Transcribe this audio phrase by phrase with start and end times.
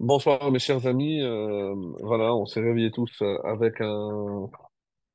[0.00, 4.48] Bonsoir mes chers amis, Euh, voilà, on s'est réveillés tous euh, avec un-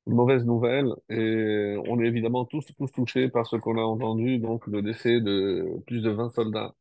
[0.06, 0.88] une mauvaise nouvelle.
[1.10, 5.20] Et on est évidemment tous, tous touchés par ce qu'on a entendu, donc le décès
[5.20, 6.74] de plus de 20 soldats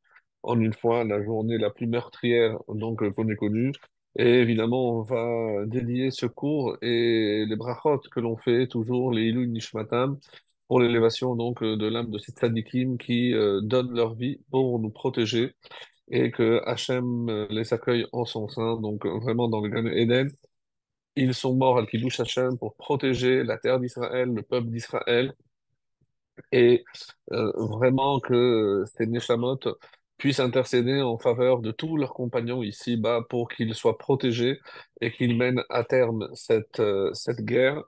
[0.43, 3.71] en une fois, la journée la plus meurtrière donc euh, qu'on ait connue.
[4.17, 9.23] Et évidemment, on va dédier ce cours et les brachot que l'on fait toujours, les
[9.29, 10.19] Ilou Nishmatam,
[10.67, 14.79] pour l'élévation donc euh, de l'âme de ces tzadikim qui euh, donnent leur vie pour
[14.79, 15.53] nous protéger
[16.09, 19.85] et que Hachem euh, les accueille en son sein, donc euh, vraiment dans le Gan
[19.87, 20.29] Eden.
[21.15, 25.33] Ils sont morts al Kiddush Hachem pour protéger la terre d'Israël, le peuple d'Israël,
[26.51, 26.83] et
[27.31, 29.59] euh, vraiment que ces Neshamot
[30.17, 34.59] puissent intercéder en faveur de tous leurs compagnons ici-bas pour qu'ils soient protégés
[35.01, 36.81] et qu'ils mènent à terme cette,
[37.13, 37.83] cette guerre.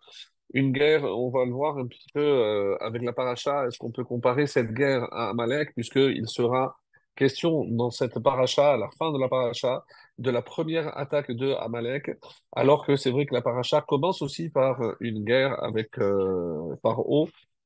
[0.54, 4.04] Une guerre, on va le voir un petit peu avec la paracha, est-ce qu'on peut
[4.04, 6.78] comparer cette guerre à Amalek, puisqu'il sera
[7.18, 9.84] question dans cette paracha, à la fin de la paracha,
[10.18, 12.12] de la première attaque de Amalek,
[12.54, 16.76] alors que c'est vrai que la paracha commence aussi par une guerre avec euh,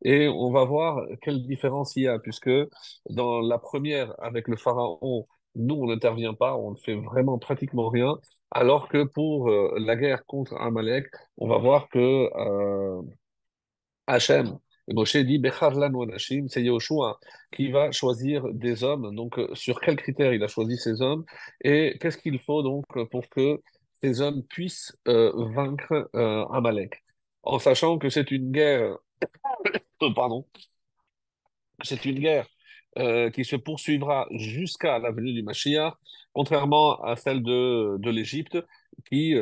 [0.03, 2.49] et on va voir quelle différence il y a, puisque
[3.09, 7.89] dans la première, avec le Pharaon, nous, on n'intervient pas, on ne fait vraiment pratiquement
[7.89, 8.17] rien,
[8.51, 11.07] alors que pour euh, la guerre contre Amalek,
[11.37, 13.01] on va voir que euh,
[14.07, 15.41] Hachem, et Moshe dit,
[16.49, 17.19] c'est Yahushua
[17.51, 19.15] qui va choisir des hommes.
[19.15, 21.23] Donc, euh, sur quels critères il a choisi ces hommes?
[21.63, 23.61] Et qu'est-ce qu'il faut donc pour que
[24.01, 27.03] ces hommes puissent euh, vaincre euh, Amalek,
[27.43, 28.97] en sachant que c'est une guerre,
[30.03, 30.45] euh, pardon,
[31.83, 32.47] c'est une guerre
[33.33, 35.93] qui se poursuivra jusqu'à la venue du Mashiach,
[36.33, 38.57] contrairement à celle de, de l'Égypte,
[39.09, 39.33] qui,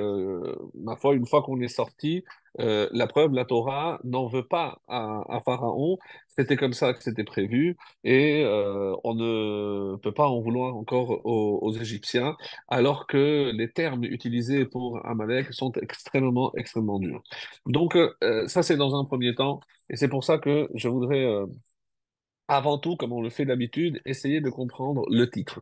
[0.75, 2.23] ma foi, une fois qu'on est sorti,
[2.59, 5.97] euh, la preuve, la Torah n'en veut pas à, Pharaon.
[6.27, 11.25] C'était comme ça que c'était prévu, et euh, on ne peut pas en vouloir encore
[11.25, 12.35] aux, Égyptiens,
[12.67, 17.21] alors que les termes utilisés pour Amalek sont extrêmement, extrêmement durs.
[17.65, 19.59] Donc, euh, ça, c'est dans un premier temps,
[19.89, 21.25] et c'est pour ça que je voudrais
[22.49, 25.61] avant tout, comme on le fait d'habitude, essayer de comprendre le titre.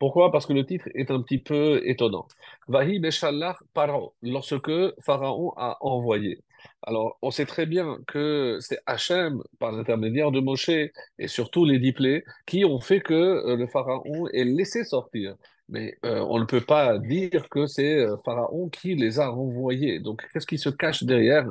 [0.00, 0.32] Pourquoi?
[0.32, 2.26] Parce que le titre est un petit peu étonnant.
[2.68, 4.72] Vahi Beshalach Paro, lorsque
[5.02, 6.42] Pharaon a envoyé.
[6.82, 11.78] Alors, on sait très bien que c'est Hachem, par l'intermédiaire de Moshe et surtout les
[11.78, 15.36] dix plaies, qui ont fait que euh, le Pharaon est laissé sortir.
[15.68, 20.00] Mais euh, on ne peut pas dire que c'est euh, Pharaon qui les a renvoyés.
[20.00, 21.46] Donc, qu'est-ce qui se cache derrière?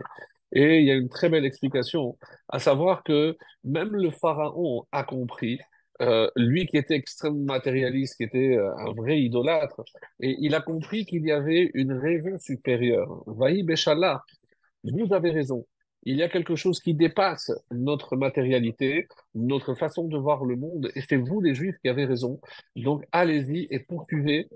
[0.51, 2.17] Et il y a une très belle explication,
[2.49, 5.59] à savoir que même le Pharaon a compris
[6.01, 9.81] euh, lui qui était extrêmement matérialiste, qui était euh, un vrai idolâtre,
[10.19, 13.23] et il a compris qu'il y avait une raison supérieure.
[13.27, 14.23] Vaï Béchallah,
[14.83, 15.65] vous avez raison.
[16.03, 20.89] Il y a quelque chose qui dépasse notre matérialité, notre façon de voir le monde,
[20.95, 22.39] et c'est vous les Juifs qui avez raison.
[22.75, 24.47] Donc allez-y et poursuivez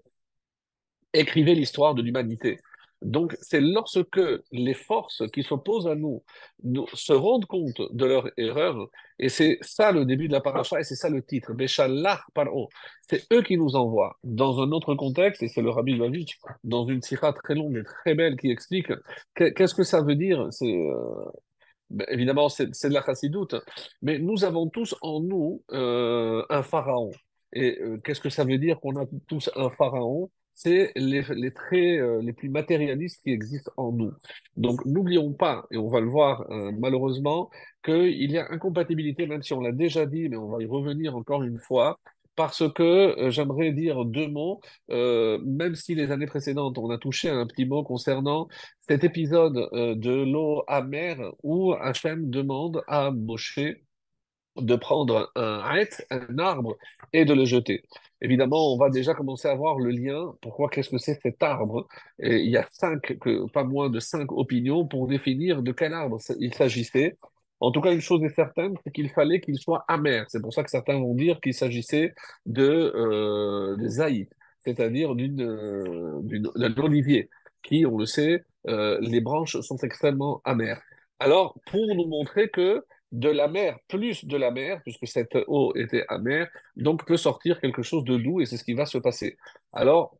[1.13, 2.59] écrivez l'histoire de l'humanité.
[3.03, 4.21] Donc, c'est lorsque
[4.51, 6.23] les forces qui s'opposent à nous,
[6.93, 8.87] se rendent compte de leur erreur,
[9.19, 12.69] et c'est ça le début de la paracha, et c'est ça le titre, Béchalach Paro.
[13.09, 14.17] C'est eux qui nous envoient.
[14.23, 17.83] Dans un autre contexte, et c'est le Rabbi Lvavitch, dans une sira très longue et
[17.83, 18.91] très belle qui explique
[19.35, 20.49] qu'est-ce que ça veut dire.
[20.61, 21.31] Euh,
[21.89, 23.55] ben, évidemment c'est c'est de la chassidoute,
[24.01, 27.11] mais nous avons tous en nous euh, un pharaon.
[27.53, 30.29] Et euh, qu'est-ce que ça veut dire qu'on a tous un pharaon?
[30.53, 34.13] C'est les, traits euh, les plus matérialistes qui existent en nous.
[34.55, 37.49] Donc, n'oublions pas, et on va le voir euh, malheureusement,
[37.83, 41.15] qu'il y a incompatibilité, même si on l'a déjà dit, mais on va y revenir
[41.15, 41.99] encore une fois,
[42.35, 42.83] parce que
[43.19, 47.47] euh, j'aimerais dire deux mots, même si les années précédentes, on a touché à un
[47.47, 48.47] petit mot concernant
[48.81, 53.59] cet épisode de l'eau amère où Hachem demande à Moshe
[54.55, 55.63] de prendre un
[56.09, 56.77] un arbre,
[57.11, 57.83] et de le jeter.
[58.23, 60.33] Évidemment, on va déjà commencer à voir le lien.
[60.41, 61.87] Pourquoi, qu'est-ce que c'est cet arbre?
[62.19, 63.17] Il y a cinq,
[63.53, 67.17] pas moins de cinq opinions pour définir de quel arbre il s'agissait.
[67.59, 70.25] En tout cas, une chose est certaine, c'est qu'il fallait qu'il soit amer.
[70.29, 72.13] C'est pour ça que certains vont dire qu'il s'agissait
[72.45, 72.61] de,
[72.95, 74.29] euh, zaïd,
[74.65, 77.29] c'est-à-dire euh, d'une, d'un olivier,
[77.61, 80.81] qui, on le sait, euh, les branches sont extrêmement amères.
[81.19, 82.83] Alors, pour nous montrer que
[83.13, 87.61] de la mer, plus de la mer, puisque cette eau était amère, donc peut sortir
[87.61, 89.37] quelque chose de doux et c'est ce qui va se passer.
[89.71, 90.17] Alors,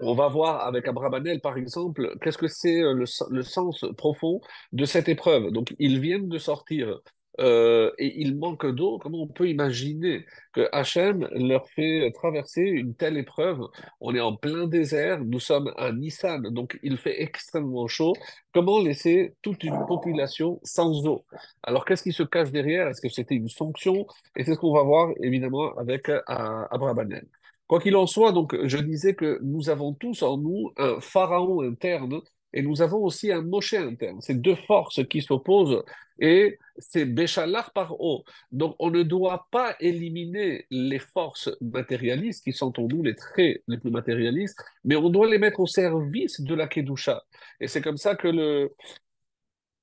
[0.00, 4.40] on va voir avec Abrabanel, par exemple, qu'est-ce que c'est euh, le, le sens profond
[4.72, 5.52] de cette épreuve.
[5.52, 7.00] Donc, ils viennent de sortir
[7.40, 8.98] euh, et il manque d'eau.
[8.98, 13.60] Comment on peut imaginer que Hachem leur fait traverser une telle épreuve?
[14.00, 18.14] On est en plein désert, nous sommes à Nissan, donc il fait extrêmement chaud.
[18.52, 21.24] Comment laisser toute une population sans eau?
[21.62, 22.88] Alors, qu'est-ce qui se cache derrière?
[22.88, 24.06] Est-ce que c'était une sanction?
[24.36, 27.26] Et c'est ce qu'on va voir évidemment avec euh, Abrabanel.
[27.66, 31.62] Quoi qu'il en soit, donc, je disais que nous avons tous en nous un pharaon
[31.62, 32.20] interne
[32.54, 34.20] et nous avons aussi un Moshe interne.
[34.20, 35.82] C'est deux forces qui s'opposent
[36.20, 38.24] et c'est Béchalar par haut.
[38.52, 43.62] Donc on ne doit pas éliminer les forces matérialistes qui sont en nous les traits
[43.66, 47.24] les plus matérialistes, mais on doit les mettre au service de la Kedusha.
[47.58, 48.72] Et c'est comme ça que le,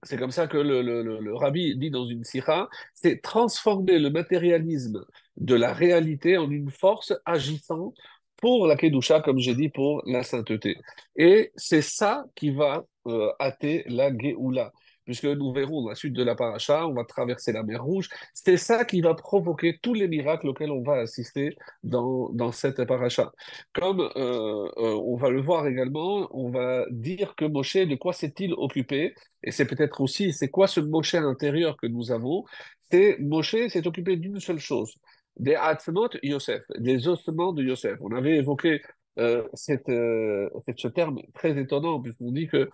[0.03, 4.09] c'est comme ça que le, le, le, rabbi dit dans une sira, c'est transformer le
[4.09, 7.93] matérialisme de la réalité en une force agissant
[8.41, 10.77] pour la Kedusha, comme j'ai dit, pour la sainteté.
[11.15, 14.71] Et c'est ça qui va euh, hâter la Géoula
[15.05, 18.09] puisque nous verrons la suite de la paracha, on va traverser la mer Rouge.
[18.33, 22.85] C'est ça qui va provoquer tous les miracles auxquels on va assister dans, dans cette
[22.85, 23.31] paracha.
[23.73, 28.13] Comme euh, euh, on va le voir également, on va dire que Moshe, de quoi
[28.13, 29.13] s'est-il occupé?
[29.43, 32.45] Et c'est peut-être aussi, c'est quoi ce Moshe intérieur que nous avons?
[32.91, 34.95] C'est Moshe s'est occupé d'une seule chose,
[35.37, 37.97] des Atzmot Yosef, des ossements de Yosef.
[38.01, 38.81] On avait évoqué
[39.17, 42.69] euh, cette, ce terme très étonnant, puisqu'on dit que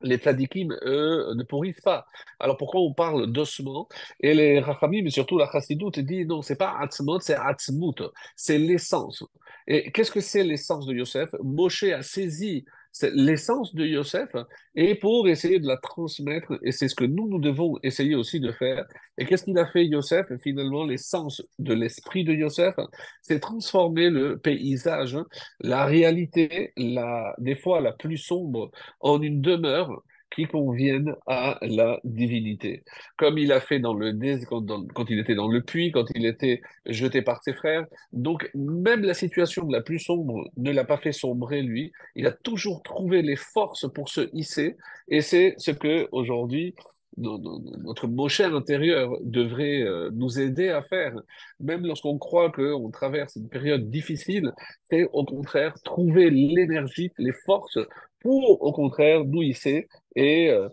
[0.00, 2.06] les tzadikim, eux, ne pourrissent pas.
[2.38, 3.88] Alors pourquoi on parle d'ossements?
[4.20, 8.02] Et les rachamim, surtout la chassidoute, dit non, c'est pas atzmot, c'est atzmut,
[8.36, 9.24] c'est l'essence.
[9.66, 11.30] Et qu'est-ce que c'est l'essence de Yosef?
[11.42, 12.64] Moshe a saisi
[12.96, 14.30] c'est l'essence de Yosef,
[14.76, 18.38] et pour essayer de la transmettre, et c'est ce que nous, nous devons essayer aussi
[18.38, 18.86] de faire.
[19.18, 20.26] Et qu'est-ce qu'il a fait Yosef?
[20.40, 22.76] Finalement, l'essence de l'esprit de Yosef,
[23.20, 25.18] c'est transformer le paysage,
[25.58, 28.70] la réalité, des fois la plus sombre,
[29.00, 30.04] en une demeure
[30.34, 32.82] qui conviennent à la divinité.
[33.16, 34.12] Comme il a fait dans le
[34.46, 37.86] quand, quand il était dans le puits, quand il était jeté par ses frères.
[38.12, 41.92] Donc, même la situation la plus sombre ne l'a pas fait sombrer, lui.
[42.16, 44.76] Il a toujours trouvé les forces pour se hisser.
[45.08, 46.74] Et c'est ce que, aujourd'hui,
[47.16, 51.14] notre Moshe intérieur devrait euh, nous aider à faire.
[51.60, 54.52] Même lorsqu'on croit qu'on traverse une période difficile,
[54.90, 57.78] c'est au contraire trouver l'énergie, les forces
[58.20, 59.88] pour au contraire nous hisser.
[60.16, 60.68] Et euh,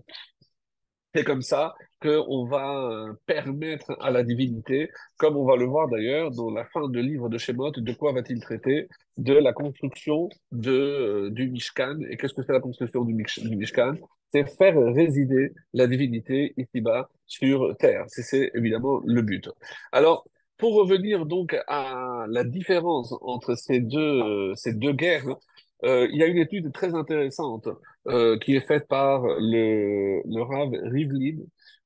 [1.14, 5.88] c'est comme ça qu'on va euh, permettre à la divinité, comme on va le voir
[5.90, 8.88] d'ailleurs dans la fin du livre de Shemot, de quoi va-t-il traiter?
[9.18, 12.00] De la construction de, du Mishkan.
[12.10, 13.96] Et qu'est-ce que c'est la construction du, du Mishkan?
[14.32, 18.06] C'est faire résider la divinité ici-bas sur terre.
[18.08, 19.50] C'est évidemment le but.
[19.92, 20.26] Alors,
[20.58, 25.36] pour revenir donc à la différence entre ces deux, ces deux guerres,
[25.84, 27.68] euh, il y a une étude très intéressante
[28.08, 31.38] euh, qui est faite par le, le Rav Rivlin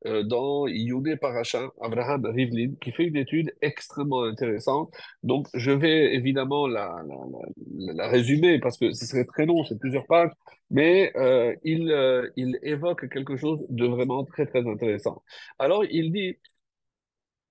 [0.05, 4.93] euh, dans Yudé Paracha, Abraham Rivlin, qui fait une étude extrêmement intéressante.
[5.23, 9.79] Donc, je vais évidemment la, la, la, résumer parce que ce serait très long, c'est
[9.79, 10.31] plusieurs pages,
[10.69, 15.23] mais euh, il, euh, il évoque quelque chose de vraiment très, très intéressant.
[15.59, 16.37] Alors, il dit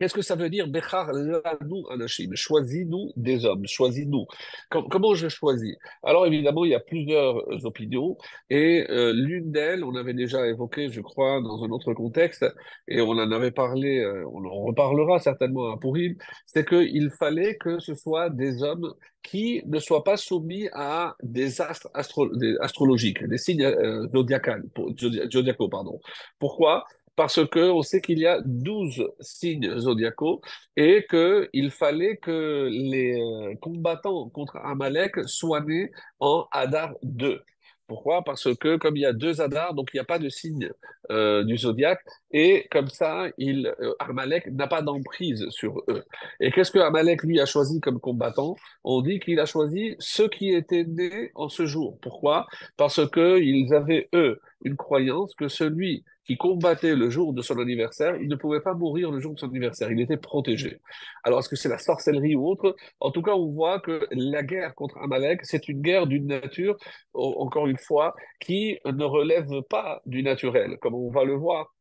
[0.05, 4.27] Qu'est-ce que ça veut dire Bechar lanu anashim Choisis-nous des hommes, choisis-nous.
[4.69, 5.77] comment je choisis?
[6.03, 8.19] Alors évidemment, il y a plusieurs opinions
[8.51, 12.45] et euh, l'une d'elles, on avait déjà évoqué, je crois, dans un autre contexte,
[12.87, 17.57] et on en avait parlé, euh, on en reparlera certainement à Pourim, c'est qu'il fallait
[17.57, 18.93] que ce soit des hommes
[19.23, 25.69] qui ne soient pas soumis à des astres astrologiques, des signes euh, zodiacaux.
[25.71, 25.99] Pardon.
[26.39, 26.85] Pourquoi?
[27.17, 30.41] Parce qu'on sait qu'il y a 12 signes zodiacaux
[30.77, 37.41] et qu'il fallait que les euh, combattants contre Amalek soient nés en Hadar 2.
[37.87, 38.23] Pourquoi?
[38.25, 40.71] Parce que comme il y a deux Hadar, donc il n'y a pas de signe
[41.11, 42.01] euh, du zodiaque,
[42.31, 46.03] et comme ça, euh, Amalek n'a pas d'emprise sur eux.
[46.41, 48.57] Et qu'est-ce que Amalek, lui, a choisi comme combattant?
[48.85, 51.99] On dit qu'il a choisi ceux qui étaient nés en ce jour.
[52.01, 52.47] Pourquoi?
[52.79, 58.17] Parce qu'ils avaient, eux, une croyance que celui qui combattait le jour de son anniversaire,
[58.17, 60.81] il ne pouvait pas mourir le jour de son anniversaire, il était protégé.
[61.23, 62.75] Alors, est-ce que c'est la sorcellerie ou autre?
[63.01, 66.77] En tout cas, on voit que la guerre contre Amalek, c'est une guerre d'une nature,
[67.13, 71.75] encore une fois, qui ne relève pas du naturel, comme on va le voir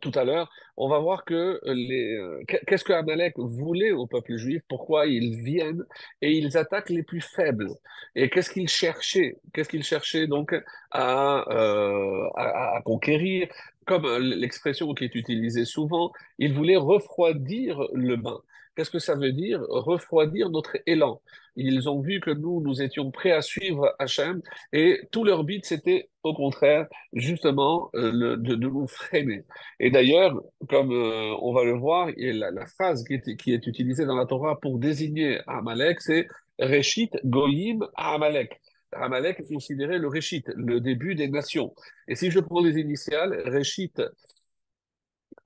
[0.00, 4.36] tout à l'heure, on va voir que les euh, qu'est-ce que Amalek voulait au peuple
[4.36, 5.84] juif, pourquoi ils viennent
[6.22, 7.70] et ils attaquent les plus faibles.
[8.14, 9.36] Et qu'est-ce qu'ils cherchaient?
[9.52, 10.54] Qu'est-ce qu'ils cherchaient donc
[10.90, 13.48] à, euh, à, conquérir?
[13.86, 18.38] Comme l'expression qui est utilisée souvent, ils voulaient refroidir le bain.
[18.78, 19.60] Qu'est-ce que ça veut dire?
[19.68, 21.20] Refroidir notre élan.
[21.56, 24.40] Ils ont vu que nous, nous étions prêts à suivre Hachem
[24.72, 29.42] et tout leur but, c'était au contraire, justement, euh, de, nous freiner.
[29.80, 34.06] Et d'ailleurs, comme euh, on va le voir, la, phrase qui est, qui est utilisée
[34.06, 36.28] dans la Torah pour désigner Amalek, c'est
[36.60, 38.60] Reshit Goyim Amalek.
[38.92, 41.74] Amalek est considéré le Réchit, le début des nations.
[42.06, 43.92] Et si je prends les initiales, Réchit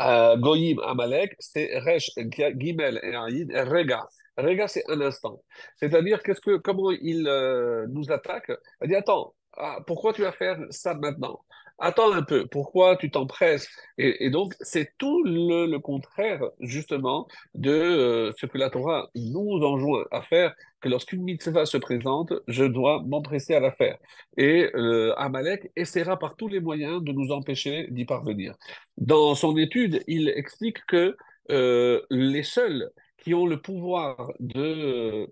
[0.09, 2.11] euh, Amalek, c'est Resh,
[2.57, 4.09] Gimel et Aïd, Rega.
[4.37, 5.43] Rega, c'est un instant.
[5.77, 8.51] C'est-à-dire, qu'est-ce que, comment il euh, nous attaque?
[8.83, 11.41] Il dit, attends, ah, pourquoi tu vas faire ça maintenant?
[11.79, 13.69] Attends un peu, pourquoi tu t'empresses?
[13.99, 19.11] Et, et, donc, c'est tout le, le, contraire, justement, de euh, ce que la Torah
[19.15, 23.99] nous enjoint à faire, que lorsqu'une mitzvah se présente, je dois m'empresser à la faire.
[24.37, 28.55] Et euh, Amalek essaiera par tous les moyens de nous empêcher d'y parvenir.
[28.99, 31.17] Dans son étude, il explique que
[31.51, 35.29] euh, les seuls qui ont le pouvoir de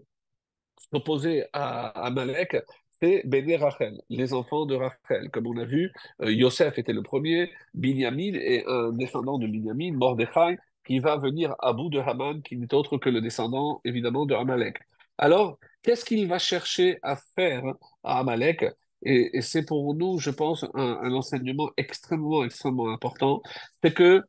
[0.93, 2.57] s'opposer à Amalek,
[3.03, 5.31] c'est Béné Rachel, les enfants de Rachel.
[5.33, 5.93] Comme on a vu,
[6.23, 11.55] euh, Yosef était le premier, Binyamin est un descendant de Binyamin, Mordechai, qui va venir
[11.61, 14.79] à bout de Haman, qui n'est autre que le descendant, évidemment, de Amalek.
[15.21, 17.63] Alors, qu'est-ce qu'il va chercher à faire
[18.03, 18.65] à Amalek?
[19.03, 23.43] Et, c'est pour nous, je pense, un, enseignement extrêmement, extrêmement important,
[23.83, 24.23] c'est que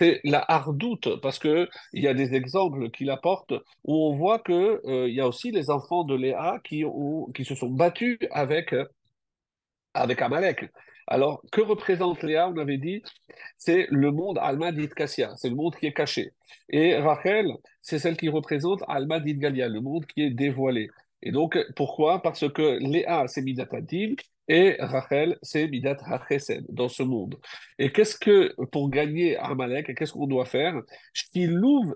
[0.00, 3.52] c'est la hardoute, parce qu'il y a des exemples qu'il apporte
[3.82, 6.84] où on voit qu'il euh, y a aussi les enfants de Léa qui,
[7.44, 8.72] se sont battus avec
[9.94, 10.70] Amalek.
[11.08, 13.02] Alors, que représente Léa On avait dit,
[13.56, 16.32] c'est le monde Alma dit Cassia, c'est le monde qui est caché.
[16.68, 17.50] Et Rachel,
[17.80, 20.90] c'est celle qui représente Alma dit Galia, le monde qui est dévoilé.
[21.22, 22.22] Et donc, pourquoi?
[22.22, 24.14] Parce que Léa, c'est Midat Adin,
[24.48, 27.36] et Rachel, c'est Midat HaChesed, dans ce monde.
[27.78, 30.80] Et qu'est-ce que, pour gagner Amalek, qu'est-ce qu'on doit faire?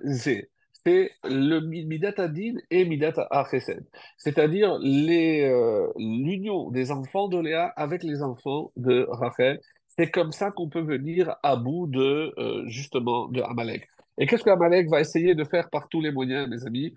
[0.05, 0.51] Zé,
[0.85, 3.85] c'est le Midat Adin et Midat HaChesed.
[4.17, 9.61] C'est-à-dire euh, l'union des enfants de Léa avec les enfants de Rachel.
[9.97, 13.89] C'est comme ça qu'on peut venir à bout de, euh, justement, de Amalek.
[14.19, 16.95] Et qu'est-ce que Amalek va essayer de faire par tous les moyens, mes amis?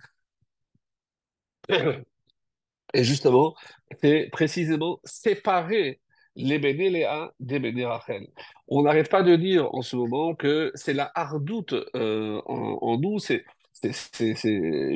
[2.94, 3.56] Et justement,
[4.01, 6.00] c'est précisément séparer
[6.36, 8.27] les Béné Léa des Béné Rachel.
[8.68, 12.98] On n'arrête pas de dire en ce moment que c'est la hardoute euh, en, en,
[13.00, 13.46] nous, c'est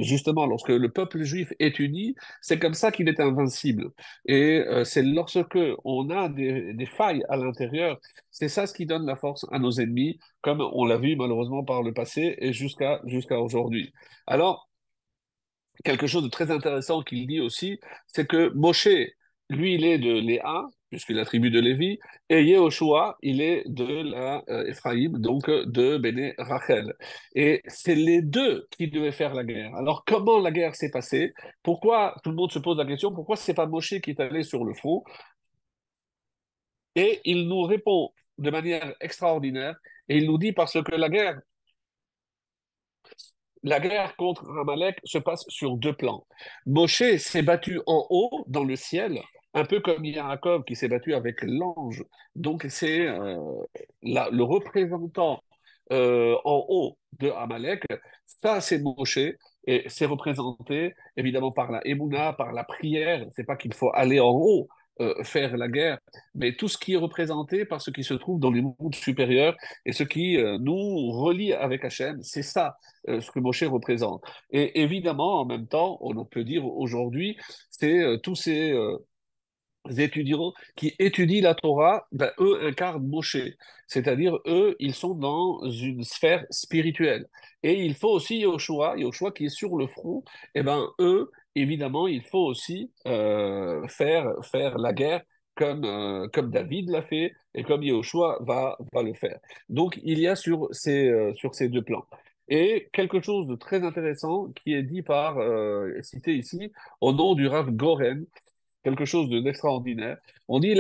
[0.02, 3.92] justement lorsque le peuple juif est uni, c'est comme ça qu'il est invincible.
[4.26, 5.48] Et euh, c'est lorsque
[5.84, 8.00] on a des, des failles à l'intérieur,
[8.32, 11.64] c'est ça ce qui donne la force à nos ennemis, comme on l'a vu malheureusement
[11.64, 13.94] par le passé et jusqu'à jusqu'à aujourd'hui.
[14.28, 14.70] Alors,
[15.84, 18.88] quelque chose de très intéressant qu'il dit aussi, c'est que Moshe,
[19.50, 23.64] lui, il est de Léa, puisqu'il est la tribu de Lévi, et Yehoshua, il est
[23.68, 26.94] de la euh, donc de Béné Rachel.
[27.36, 29.76] Et c'est les deux qui devaient faire la guerre.
[29.76, 31.34] Alors, comment la guerre s'est passée?
[31.64, 34.44] Pourquoi tout le monde se pose la question Pourquoi c'est pas Moshe qui est allé
[34.44, 35.04] sur le front?
[36.96, 39.76] Et il nous répond de manière extraordinaire,
[40.08, 41.40] et il nous dit parce que la guerre
[43.64, 46.26] la guerre contre Amalek se passe sur deux plans.
[46.66, 49.22] Moshe s'est battu en haut, dans le ciel,
[49.54, 52.04] un peu comme Yaakov qui s'est battu avec l'ange.
[52.36, 53.38] Donc c'est euh,
[54.02, 55.42] le représentant
[55.92, 57.84] euh, en haut de Amalek,
[58.26, 59.18] ça c'est Moshe,
[59.66, 63.26] et c'est représenté évidemment par la Emouna, par la prière.
[63.32, 64.68] C'est pas qu'il faut aller en haut,
[65.02, 65.98] euh, faire la guerre,
[66.36, 69.56] mais tout ce qui est représenté par ce qui se trouve dans les mondes supérieurs
[69.86, 72.78] et ce qui nous relie avec Hachem, c'est ça
[73.08, 74.24] ce que Moshe représente.
[74.52, 77.38] Et évidemment, en même temps, on peut dire aujourd'hui,
[77.72, 78.76] c'est tous ces
[79.98, 83.38] étudiants qui étudient la Torah, ben, eux incarnent Moshe.
[83.88, 87.28] C'est-à-dire, eux, ils sont dans une sphère spirituelle.
[87.64, 90.24] Et il faut aussi Yoshua, Yoshua qui est sur le front,
[90.56, 95.24] et eh ben eux, évidemment, il faut aussi euh, faire, faire la guerre
[95.56, 99.40] comme, euh, comme David l'a fait et comme Yoshua va, va le faire.
[99.68, 102.06] Donc, il y a sur ces, euh, sur ces deux plans.
[102.48, 105.38] Et quelque chose de très intéressant qui est dit par,
[106.02, 108.26] cité ici, au nom du Rav Goren,
[108.84, 110.18] quelque chose d'extraordinaire.
[110.48, 110.74] On dit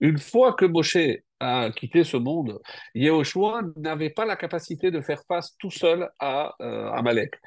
[0.00, 0.96] Une fois que Moshe
[1.40, 2.60] a quitté ce monde,
[2.94, 7.40] Yehoshua n'avait pas la capacité de faire face tout seul à euh, Amalek.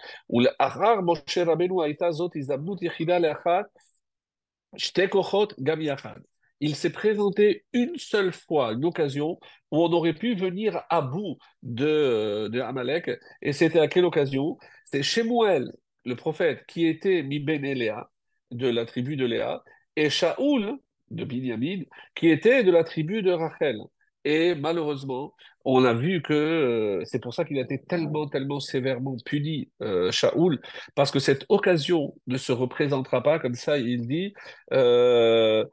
[6.62, 9.38] Il s'est présenté une seule fois, une occasion
[9.72, 13.12] où on aurait pu venir à bout de, de Amalek.
[13.42, 14.58] Et c'était à quelle occasion?
[14.86, 15.72] C'est Shemuel,
[16.06, 18.10] le prophète, qui était mi Léa,
[18.52, 19.64] de la tribu de Léa,
[19.96, 20.78] et Shaoul,
[21.12, 21.84] de Binyamin,
[22.16, 23.78] qui était de la tribu de Rachel.
[24.24, 28.60] Et malheureusement, on a vu que euh, c'est pour ça qu'il a été tellement, tellement
[28.60, 30.60] sévèrement puni, euh, Shaoul,
[30.96, 34.34] parce que cette occasion ne se représentera pas, comme ça il dit,
[34.74, 35.64] euh,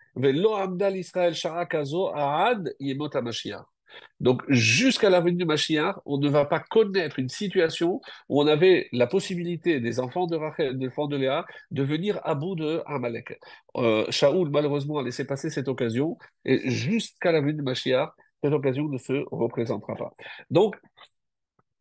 [4.20, 8.46] Donc, jusqu'à la venue de Mashiach, on ne va pas connaître une situation où on
[8.46, 12.54] avait la possibilité des enfants de Rachel, des enfants de Léa, de venir à bout
[12.54, 13.38] de Amalek.
[13.76, 18.11] Euh, Shaoul, malheureusement, a laissé passer cette occasion, et jusqu'à la venue de Mashiach,
[18.42, 20.12] cette occasion ne se représentera pas.
[20.50, 20.76] Donc,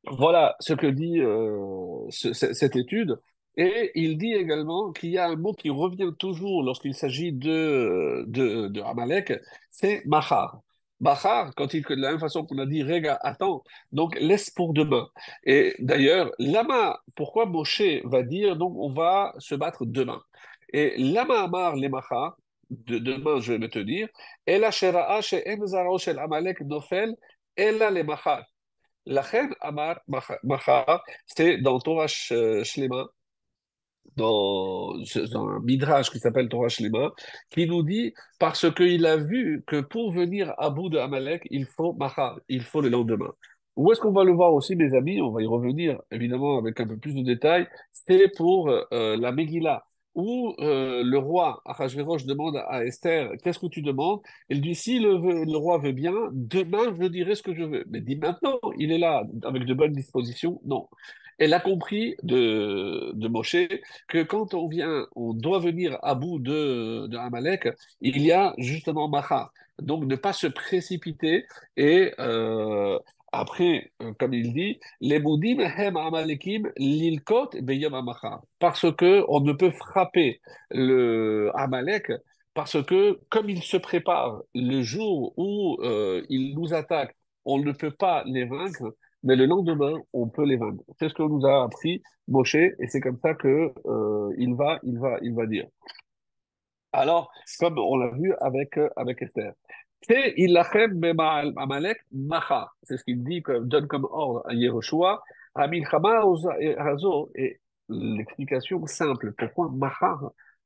[0.06, 3.20] voilà ce que dit euh, ce- ce- cette étude.
[3.58, 8.24] Et il dit également qu'il y a un mot qui revient toujours lorsqu'il s'agit de,
[8.28, 9.34] de, de Amalek,
[9.70, 10.62] c'est Mahar.
[11.02, 14.74] Mahar, quand il, de la même façon qu'on a dit Rega, attends, donc laisse pour
[14.74, 15.08] demain.
[15.44, 20.22] Et d'ailleurs, Lama, pourquoi Moshe va dire donc on va se battre demain?
[20.74, 22.38] Et Lama Amar les Mahar,
[22.70, 24.08] de demain je vais me tenir,
[24.46, 27.16] Ela Shera'a She'en Shel Amalek Nofel,
[27.56, 28.44] Ela les Mahar.
[29.06, 30.00] Lachem Amar
[30.44, 33.08] Machar, c'est dans Torah Sh- Shlema,
[34.18, 34.94] dans,
[35.34, 37.12] un midrash qui s'appelle Torah Shlema,
[37.50, 41.66] qui nous dit parce qu'il a vu que pour venir à bout de Amalek, il
[41.66, 43.32] faut Machar, il faut le lendemain.
[43.76, 45.22] Où est-ce qu'on va le voir aussi, mes amis?
[45.22, 47.68] On va y revenir évidemment avec un peu plus de détails.
[47.92, 53.68] C'est pour euh, la Megillah, où euh, le roi Achashverosh demande à Esther Qu'est-ce que
[53.68, 54.22] tu demandes?
[54.50, 55.16] Elle dit Si le,
[55.58, 57.86] roi veut bien, demain je dirai ce que je veux.
[57.90, 60.88] Mais dis maintenant, il est là avec de bonnes dispositions Non.
[61.38, 63.68] Elle a compris de, de Moshe
[64.08, 68.54] que quand on vient, on doit venir à bout de, de Amalek, il y a
[68.58, 69.52] justement Macha.
[69.80, 71.46] Donc ne pas se précipiter
[71.78, 73.00] et euh,
[73.32, 78.42] après, euh, comme il dit, les Moudim hem Amalekim lilkot beyom Amacha.
[78.60, 82.12] Parce que on ne peut frapper le Amalek
[82.54, 87.72] parce que comme il se prépare le jour où euh, il nous attaque, on ne
[87.72, 90.84] peut pas les vaincre, mais le lendemain, on peut les vaincre.
[91.00, 94.80] C'est ce que nous a appris Moshe, et c'est comme ça que euh, il va,
[94.84, 95.68] il va, il va dire.
[96.94, 99.54] Alors, comme on l'a vu avec, euh, avec Esther.
[100.08, 100.36] C'est
[102.98, 105.24] ce qu'il dit, comme, donne comme ordre à Yehoshua.
[107.36, 109.34] Et l'explication simple.
[109.34, 110.20] Pourquoi Macha?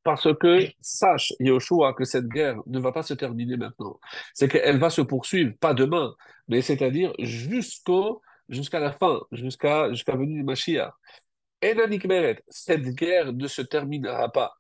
[0.03, 3.99] Parce que sache, Yehoshua, que cette guerre ne va pas se terminer maintenant.
[4.35, 6.13] C'est qu'elle va se poursuivre, pas demain,
[6.47, 10.93] mais c'est-à-dire jusqu'au, jusqu'à la fin, jusqu'à, jusqu'à du Mashiach.
[11.63, 14.53] Enanik Meret, cette guerre ne se terminera pas.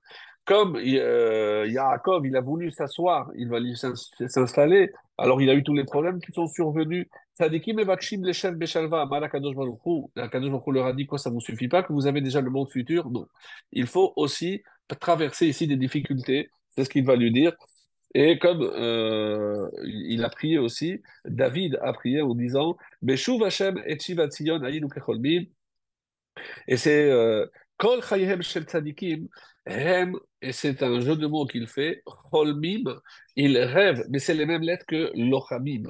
[0.45, 3.57] Comme euh, Yaakov, il a voulu s'asseoir, il va
[4.27, 7.07] s'installer, alors il a eu tous les problèmes qui sont survenus.
[7.35, 10.05] Tzadikim evakshim leshem beshalva, amar Akadosh Baruch Hu.
[10.15, 12.21] Akadosh Baruch Hu leur a dit quoi, ça ne vous suffit pas, que vous avez
[12.21, 13.09] déjà le monde futur?
[13.09, 13.27] Non.
[13.71, 14.61] Il faut aussi
[14.99, 17.53] traverser ici des difficultés, c'est ce qu'il va lui dire.
[18.13, 23.41] Et comme euh, il a prié aussi, David a prié en disant Beshuv
[23.85, 25.45] et Shiva Tzion ayinu kecholmim
[26.67, 27.45] et c'est euh,
[27.77, 29.27] Kol Chayhem Shel Tzadikim,
[29.65, 32.83] Hem, et c'est un jeu de mots qu'il fait, Cholmim,
[33.35, 35.83] ils rêvent, mais c'est les mêmes lettres que Lochamim.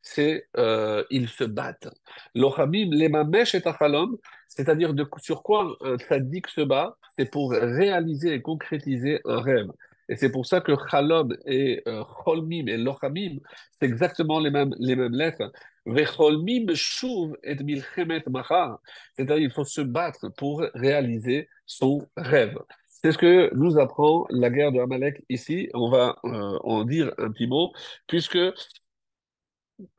[0.00, 1.88] C'est euh, ils se battent.
[2.34, 4.16] Lochamim, les Mamesh et Tachalom,
[4.48, 9.68] c'est-à-dire sur quoi un tzaddik se bat, c'est pour réaliser et concrétiser un rêve.
[10.08, 13.40] Et c'est pour ça que Chalom et euh, Cholmim et Lochamim,
[13.78, 15.52] c'est exactement les mêmes, les mêmes lettres.
[15.84, 18.80] Vecholmim shuv et milchemet machar.
[19.16, 22.56] C'est-à-dire il faut se battre pour réaliser son rêve.
[23.02, 25.68] C'est ce que nous apprend la guerre de Amalek ici.
[25.72, 27.72] On va euh, en dire un petit mot,
[28.08, 28.38] puisque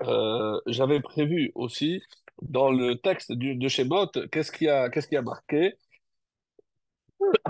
[0.02, 2.02] euh, j'avais prévu aussi
[2.42, 5.76] dans le texte de Shemot, qu'est-ce qui a, qu'est-ce a marqué?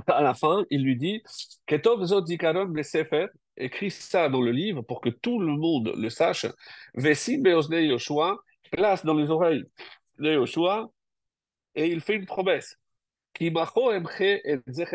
[0.07, 1.21] À la fin, il lui dit
[1.67, 6.09] Ketov zot zikaron besefer, écris ça dans le livre pour que tout le monde le
[6.09, 6.45] sache.
[6.95, 8.37] Vesim beosne Yoshua,
[8.71, 9.63] place dans les oreilles
[10.19, 10.89] de Yoshua,
[11.75, 12.77] et il fait une promesse.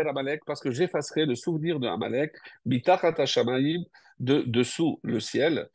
[0.07, 2.33] Amalek, parce que j'effacerai le souvenir de Amalek,
[4.21, 5.69] de dessous le ciel.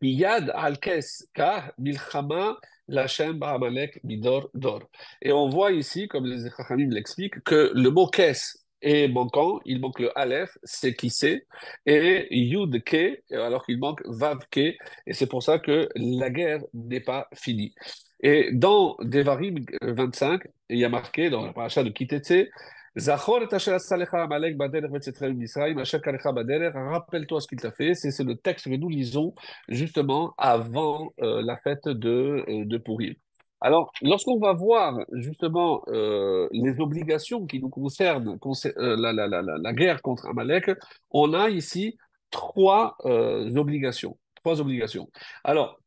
[0.00, 4.88] Yad al ka milchama lachem ba'amalek midor dor.
[5.20, 9.80] Et on voit ici, comme les Chachamim l'expliquent, que le mot kes est manquant, il
[9.80, 11.46] manque le aleph, c'est qui c'est,
[11.86, 14.74] et yud ke, alors qu'il manque vav ke,
[15.06, 17.72] et c'est pour ça que la guerre n'est pas finie.
[18.22, 22.48] Et dans Devarim 25, il y a marqué dans la paracha de Kitetse,
[26.74, 29.34] rappelle-toi ce qu'il t'a fait, c'est le texte que nous lisons
[29.68, 32.82] justement avant euh, la fête de, euh, de.
[33.60, 39.72] Alors, lorsqu'on va voir justement euh, les obligations qui nous concernent, concer- euh, la, la,
[39.72, 40.70] guerre contre Amalek,
[41.10, 41.96] on a ici
[42.30, 44.18] trois euh, obligations.
[44.42, 45.08] Trois obligations.
[45.44, 45.78] Alors,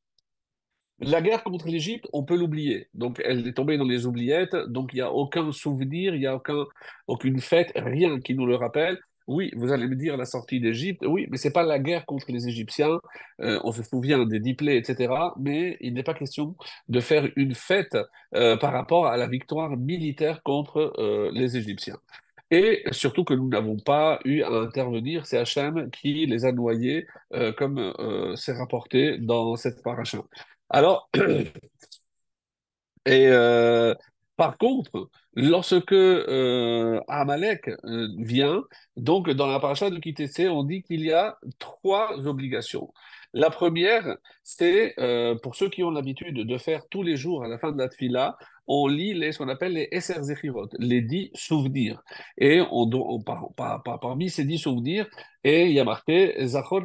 [1.00, 2.88] la guerre contre l'Égypte, on peut l'oublier.
[2.94, 4.56] Donc, elle est tombée dans les oubliettes.
[4.68, 6.66] Donc, il n'y a aucun souvenir, il n'y a aucun,
[7.08, 9.00] aucune fête, rien qui nous le rappelle.
[9.28, 11.04] Oui, vous allez me dire la sortie d'Égypte.
[11.06, 13.00] Oui, mais c'est pas la guerre contre les Égyptiens.
[13.42, 15.12] Euh, on se souvient des dix plaies, etc.
[15.40, 16.56] Mais il n'est pas question
[16.90, 17.98] de faire une fête
[18.36, 21.98] euh, par rapport à la victoire militaire contre euh, les Égyptiens.
[22.52, 27.08] Et surtout que nous n'avons pas eu à intervenir, c'est Hachem qui les a noyés,
[27.58, 27.92] comme
[28.36, 30.20] c'est rapporté dans cette paracha.
[30.70, 31.10] Alors,
[33.06, 33.94] et euh,
[34.38, 38.64] par contre, lorsque euh, Amalek euh, vient,
[38.98, 42.94] donc dans la paracha de Kitessé, on dit qu'il y a trois obligations.
[43.34, 44.96] La première, c'est
[45.44, 47.90] pour ceux qui ont l'habitude de faire tous les jours à la fin de la
[47.90, 52.04] tfila, on lit les, ce qu'on appelle les Esser Zechirot, les dix souvenirs.
[52.38, 55.08] Et on, on, par- par- par- parmi ces dix souvenirs,
[55.44, 56.84] et il y a marqué Zachor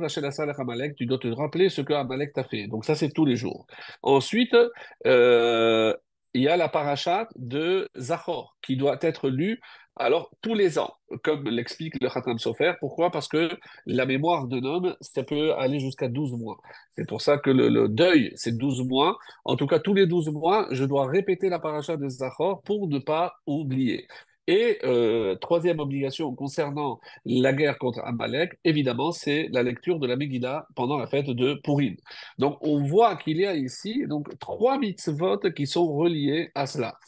[0.59, 2.67] Amalek, tu dois te rappeler ce que Amalek t'a fait.
[2.67, 3.67] Donc ça, c'est tous les jours.
[4.03, 4.57] Ensuite,
[5.07, 5.95] euh,
[6.35, 9.61] il y a la paracha de Zachor qui doit être lue
[10.01, 12.73] alors tous les ans, comme l'explique le Khatam Sofer.
[12.81, 13.11] Pourquoi?
[13.11, 13.51] Parce que
[13.87, 16.59] la mémoire d'un homme, ça peut aller jusqu'à 12 mois.
[16.97, 19.19] C'est pour ça que le, deuil, c'est 12 mois.
[19.45, 22.89] En tout cas, tous les 12 mois, je dois répéter la paracha de Zachor pour
[22.89, 24.07] ne pas oublier.
[24.47, 30.17] Et euh, troisième obligation concernant la guerre contre Amalek, évidemment, c'est la lecture de la
[30.17, 31.95] Megillah pendant la fête de Purim.
[32.39, 36.99] Donc, on voit qu'il y a ici donc trois mitzvot qui sont reliés à cela.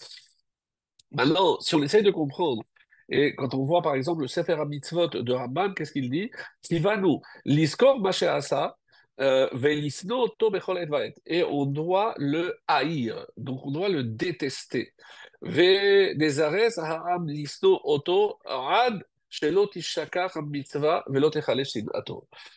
[1.13, 2.63] Maintenant, si on essaye de comprendre,
[3.09, 6.31] et quand on voit par exemple le Sefer HaMitzvot de Ramban, qu'est-ce qu'il dit?
[6.63, 8.77] Tivanu, liskor masheasa,
[9.21, 10.79] euh, velisno to bechol
[11.27, 14.93] et on doit le haïr, donc on doit le détester.
[15.41, 19.03] Ve nezares ha'am lisno oto ad.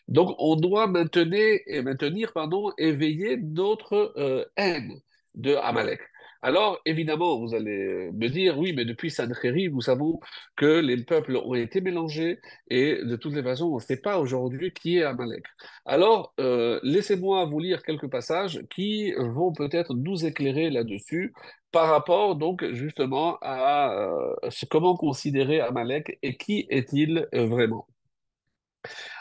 [0.08, 5.00] Donc on doit maintenir, et maintenir pardon, éveiller notre euh, haine
[5.36, 6.02] de Amalek.
[6.46, 10.20] Alors, évidemment, vous allez me dire, oui, mais depuis Sancheriv, nous savons
[10.56, 14.20] que les peuples ont été mélangés et de toutes les façons, on ne sait pas
[14.20, 15.44] aujourd'hui qui est Amalek.
[15.86, 21.34] Alors, euh, laissez-moi vous lire quelques passages qui vont peut-être nous éclairer là-dessus
[21.72, 27.88] par rapport donc justement à euh, comment considérer Amalek et qui est-il euh, vraiment.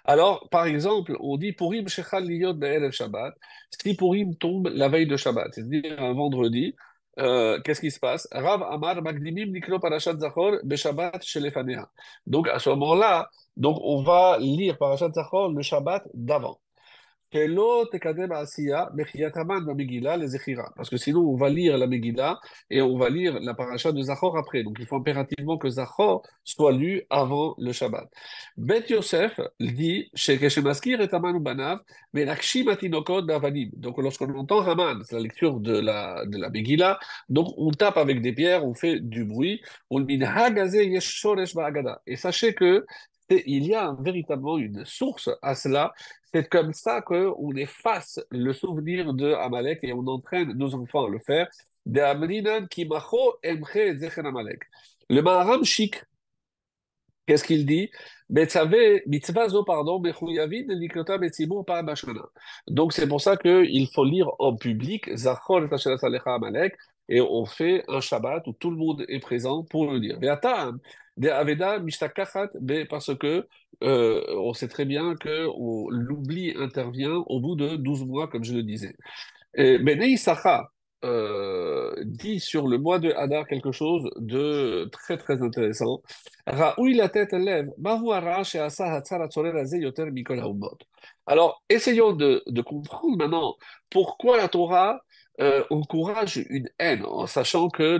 [0.04, 2.54] Alors, par exemple, on dit Purim Shechal Liyot
[2.90, 3.34] Shabbat.
[3.70, 6.74] Si Purim tombe la veille de Shabbat, c'est-à-dire un vendredi,
[7.18, 8.28] euh, qu'est-ce qui se passe?
[8.32, 11.88] Rav Amar Magdimim Niklo Parashat Zachor Beshabbat Shelefanea.
[12.26, 16.58] Donc, à ce moment-là, donc on va lire Parashat Zachor le Shabbat d'avant.
[20.76, 24.00] Parce que sinon, on va lire la Megillah et on va lire la paracha de
[24.02, 24.62] Zachor après.
[24.62, 28.08] Donc, il faut impérativement que Zachor soit lu avant le Shabbat.
[28.56, 30.10] Bet Yosef dit.
[33.76, 37.96] Donc, lorsqu'on entend Raman, c'est la lecture de la, de la Megillah, donc on tape
[37.96, 39.60] avec des pierres, on fait du bruit.
[42.06, 42.86] Et sachez que
[43.30, 45.94] il y a véritablement une source à cela.
[46.34, 51.08] C'est comme ça qu'on efface le souvenir de Amalek et on entraîne nos enfants à
[51.08, 51.46] le faire.
[51.86, 52.00] Le
[55.20, 56.02] Maharam chic,
[57.26, 57.88] qu'est-ce qu'il dit?
[62.66, 65.68] Donc c'est pour ça qu'il faut lire en public Zachor
[66.26, 66.74] Amalek
[67.08, 69.98] et on fait un Shabbat où tout le monde est présent pour le
[71.80, 73.46] mishtakachat, be- parce que
[73.82, 75.48] euh, on sait très bien que
[75.90, 78.94] l'oubli intervient au bout de 12 mois, comme je le disais.
[79.78, 80.68] Bnei Issachar
[81.04, 86.02] euh, dit sur le mois de Hadar quelque chose de très très intéressant.
[91.26, 92.12] Alors, essayons
[92.46, 93.56] de comprendre maintenant
[93.90, 95.00] pourquoi la Torah
[95.40, 97.96] euh, encourage une haine, en sachant que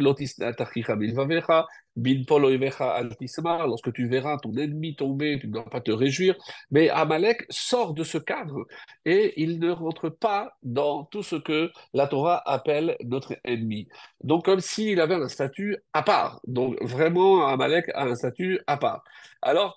[3.66, 6.36] lorsque tu verras ton ennemi tomber, tu ne dois pas te réjouir.
[6.70, 8.66] Mais Amalek sort de ce cadre
[9.04, 13.88] et il ne rentre pas dans tout ce que la Torah appelle notre ennemi.
[14.22, 16.40] Donc, comme s'il avait un statut à part.
[16.46, 19.04] Donc, vraiment, Amalek a un statut à part.
[19.42, 19.76] Alors,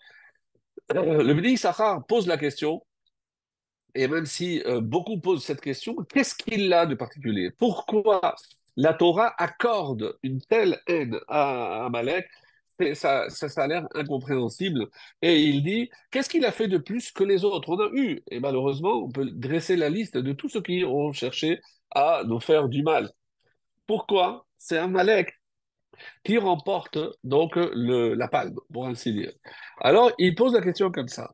[0.96, 2.82] euh, le Bnei Issachar pose la question,
[3.98, 7.52] et même si euh, beaucoup posent cette question, qu'est-ce qu'il a de particulier?
[7.52, 8.36] Pourquoi
[8.76, 12.28] la Torah accorde une telle haine à Amalek?
[12.94, 14.88] Ça, ça, ça a l'air incompréhensible.
[15.24, 17.70] Et il dit, qu'est-ce qu'il a fait de plus que les autres?
[17.70, 21.12] On a eu, et malheureusement, on peut dresser la liste de tous ceux qui ont
[21.12, 23.12] cherché à nous faire du mal.
[23.88, 24.46] Pourquoi?
[24.60, 25.34] C'est Amalek
[26.24, 29.32] qui remporte donc le, la palme, pour ainsi dire.
[29.80, 31.34] Alors, il pose la question comme ça.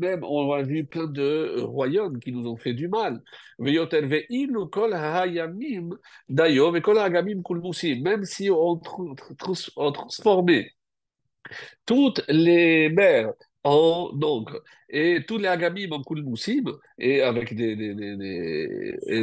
[0.00, 3.22] Même, on a vu plein de euh, royaumes qui nous ont fait du mal.
[3.58, 3.88] Même
[8.24, 8.80] si on,
[9.76, 10.70] on transformait
[11.86, 13.32] toutes les mers
[13.64, 16.64] en encre et tous les agamim en moussim
[16.98, 17.94] et avec des, des,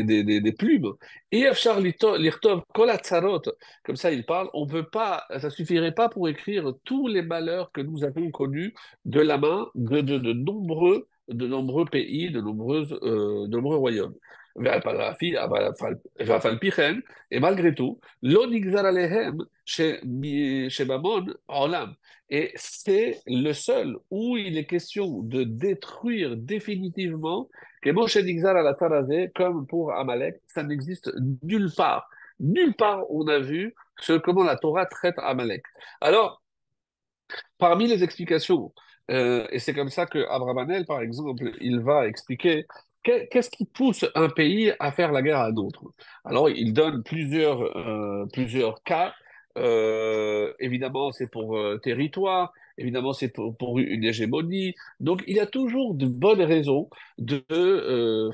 [0.04, 0.94] des, des, plumes.
[1.32, 3.42] Et Afshar Lirtov Kolatzarot,
[3.84, 7.72] comme ça il parle, on peut pas, ça suffirait pas pour écrire tous les malheurs
[7.72, 8.74] que nous avons connus
[9.06, 13.78] de la main de, de, de nombreux de nombreux pays, de, nombreuses, euh, de nombreux
[13.78, 14.16] royaumes.
[17.32, 18.00] Et malgré tout.
[22.30, 27.50] Et c'est le seul où il est question de détruire définitivement
[29.36, 31.12] comme pour Amalek, ça n'existe
[31.44, 32.10] nulle part.
[32.40, 33.76] Nulle part on a vu
[34.24, 35.64] comment la Torah traite Amalek.
[36.02, 36.42] Alors,
[37.58, 38.74] parmi les explications,
[39.12, 42.66] euh, et c'est comme ça que Abravanel, par exemple, il va expliquer
[43.30, 45.84] qu'est-ce qui pousse un pays à faire la guerre à d'autres?
[46.26, 49.14] Alors, il donne plusieurs, euh, plusieurs cas
[49.58, 52.54] euh, évidemment, c'est pour euh, territoire.
[52.78, 54.76] Évidemment, c'est pour, une hégémonie.
[55.00, 57.44] Donc, il y a toujours de bonnes raisons de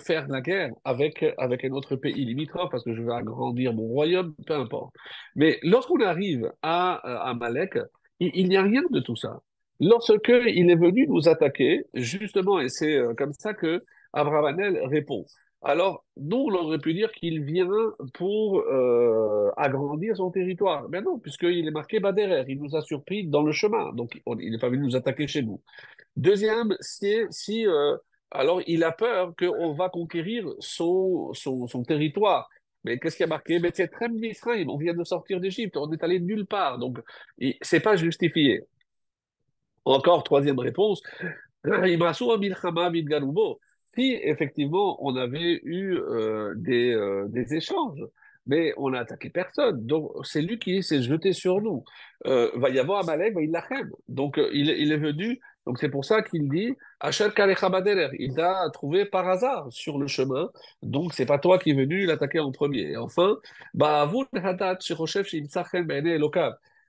[0.03, 3.87] faire la guerre avec, avec un autre pays limitrophe, parce que je vais agrandir mon
[3.87, 4.93] royaume, peu importe.
[5.37, 6.95] Mais lorsqu'on arrive à,
[7.29, 7.77] à Malek,
[8.19, 9.39] il, n'y a rien de tout ça.
[9.79, 13.81] Lorsque il est venu nous attaquer, justement, et c'est comme ça que
[14.13, 15.25] Abravanel répond.
[15.65, 17.69] Alors, nous, on aurait pu dire qu'il vient
[18.13, 20.89] pour euh, agrandir son territoire.
[20.89, 24.51] Mais non, puisqu'il est marqué Baderer, il nous a surpris dans le chemin, donc il
[24.51, 25.61] n'est pas venu nous attaquer chez nous.
[26.17, 27.95] Deuxième, si, euh,
[28.29, 32.49] alors il a peur qu'on va conquérir son, son, territoire.
[32.83, 33.59] Mais qu'est-ce qui a marqué?
[33.59, 34.09] Mais c'est très
[34.67, 36.99] on vient de sortir d'Égypte, on est allé nulle part, donc
[37.61, 38.63] c'est pas justifié.
[39.85, 41.01] Encore troisième réponse,
[43.95, 47.99] si effectivement on avait eu euh, des, euh, des, échanges,
[48.47, 49.85] mais on n'a attaqué personne.
[49.85, 51.83] Donc c'est lui qui s'est jeté sur nous.
[52.25, 53.91] Euh, va y avoir Amalek, il l'aime.
[54.07, 55.39] Donc il, il, est venu.
[55.65, 60.49] Donc c'est pour ça qu'il dit il t'a trouvé par hasard sur le chemin.
[60.81, 62.91] Donc c'est pas toi qui es venu l'attaquer en premier.
[62.91, 63.37] Et enfin,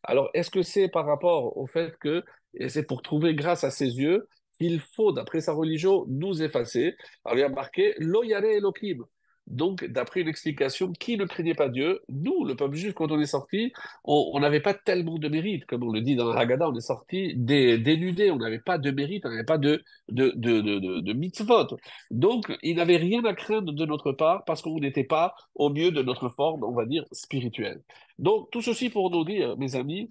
[0.07, 2.23] alors, est-ce que c'est par rapport au fait que
[2.69, 4.29] c'est pour trouver grâce à ses yeux
[4.61, 6.97] il faut, d'après sa religion, nous effacer.
[7.25, 9.05] Alors il y a marqué Loyare Elohim.
[9.47, 13.21] Donc, d'après une explication, qui ne craignait pas Dieu Nous, le peuple juif, quand on
[13.21, 13.73] est sorti,
[14.05, 15.67] on n'avait pas tellement de mérite.
[15.67, 18.91] Comme on le dit dans la Haggadah, on est sorti dénudé, on n'avait pas de
[18.91, 21.77] mérite, on n'avait pas de, de, de, de, de mitzvot.
[22.11, 25.91] Donc, il n'avait rien à craindre de notre part parce qu'on n'était pas au mieux
[25.91, 27.83] de notre forme, on va dire, spirituelle.
[28.19, 30.11] Donc, tout ceci pour nous dire, mes amis,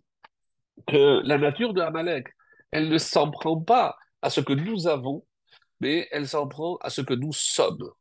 [0.86, 2.27] que la nature de Amalek,
[2.71, 5.25] elle ne s'en prend pas à ce que nous avons,
[5.81, 7.91] mais elle s'en prend à ce que nous sommes.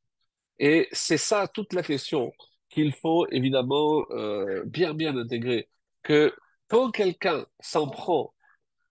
[0.58, 2.32] Et c'est ça toute la question
[2.70, 5.68] qu'il faut évidemment euh, bien bien intégrer,
[6.02, 6.34] que
[6.68, 8.32] quand quelqu'un s'en prend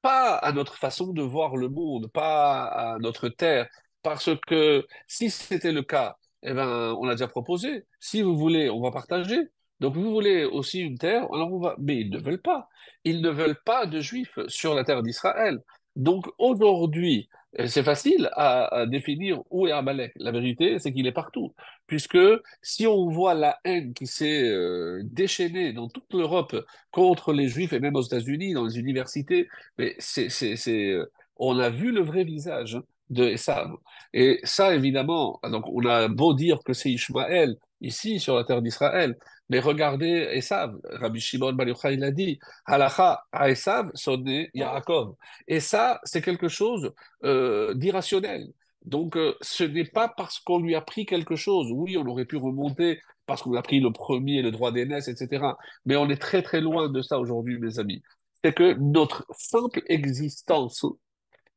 [0.02, 3.67] pas à notre façon de voir le monde, pas à notre terre,
[4.04, 7.86] parce que si c'était le cas, eh ben, on a déjà proposé.
[8.00, 9.39] Si vous voulez, on va partager.
[9.80, 11.76] Donc vous voulez aussi une terre, alors on va.
[11.80, 12.67] Mais ils ne veulent pas.
[13.04, 15.60] Ils ne veulent pas de juifs sur la terre d'Israël.
[15.95, 17.30] Donc aujourd'hui,
[17.67, 20.13] c'est facile à, définir où est Amalek.
[20.15, 21.54] La vérité, c'est qu'il est partout.
[21.86, 22.17] Puisque
[22.62, 26.56] si on voit la haine qui s'est euh, déchaînée dans toute l'Europe
[26.91, 30.30] contre les Juifs et même aux États-Unis, dans les universités, mais c'est,
[30.69, 33.71] euh, on a vu le vrai visage de Esav.
[34.13, 38.62] Et ça, évidemment, donc on a beau dire que c'est Ishmaël ici sur la terre
[38.62, 39.17] d'Israël,
[39.52, 45.16] mais regardez Esav, Rabbi Shimon Bar Yochai il a dit, Halacha à Esav sonné Yaakov.
[45.46, 46.94] Et ça, c'est quelque chose
[47.26, 48.48] euh, d'irrationnel.
[48.86, 51.68] Donc, euh, ce n'est pas parce qu'on lui a pris quelque chose.
[51.74, 55.44] Oui, on aurait pu remonter parce qu'on a pris le premier, le droit d'aînesse, etc.
[55.86, 58.02] Mais on est très très loin de ça aujourd'hui, mes amis.
[58.46, 60.86] C'est que notre simple existence,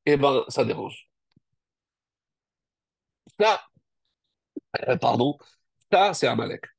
[0.04, 1.08] eh ben, ça dérange.
[3.38, 3.62] Ça,
[4.88, 5.38] euh, pardon,
[5.92, 6.73] ça, c'est Amalek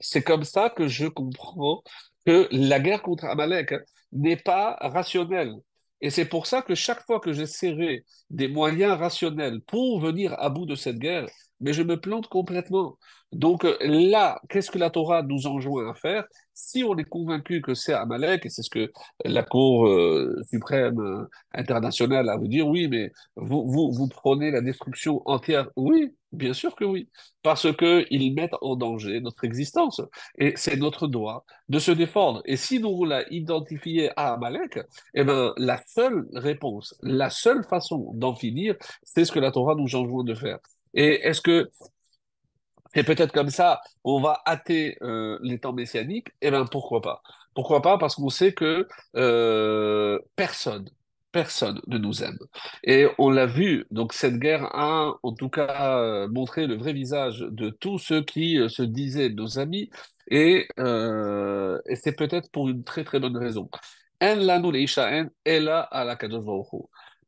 [0.00, 1.82] c'est comme ça que je comprends
[2.26, 3.74] que la guerre contre Amalek
[4.12, 5.54] n'est pas rationnelle.
[6.00, 10.50] Et c'est pour ça que chaque fois que j'essaierai des moyens rationnels pour venir à
[10.50, 11.28] bout de cette guerre,
[11.60, 12.98] mais je me plante complètement.
[13.30, 16.24] Donc euh, là, qu'est-ce que la Torah nous enjoint à faire?
[16.64, 18.92] Si on est convaincu que c'est Amalek, et c'est ce que
[19.24, 24.60] la Cour euh, suprême euh, internationale a vous dire, oui, mais vous, vous, prenez la
[24.60, 25.68] destruction entière.
[25.74, 27.08] Oui, bien sûr que oui,
[27.42, 30.00] parce qu'ils mettent en danger notre existence.
[30.38, 32.42] Et c'est notre droit de se défendre.
[32.44, 34.78] Et si nous voulons identifier à Amalek,
[35.14, 39.74] eh ben, la seule réponse, la seule façon d'en finir, c'est ce que la Torah
[39.74, 40.60] nous enjoint de faire.
[40.94, 41.68] Et est-ce que
[42.94, 46.28] et peut-être comme ça, on va hâter euh, les temps messianiques.
[46.40, 47.22] Eh bien, pourquoi pas?
[47.54, 47.98] Pourquoi pas?
[47.98, 50.88] Parce qu'on sait que euh, personne,
[51.32, 52.38] personne ne nous aime.
[52.84, 56.92] Et on l'a vu, donc cette guerre a en tout cas euh, montré le vrai
[56.92, 59.90] visage de tous ceux qui euh, se disaient nos amis.
[60.30, 63.68] Et, euh, et c'est peut-être pour une très très bonne raison.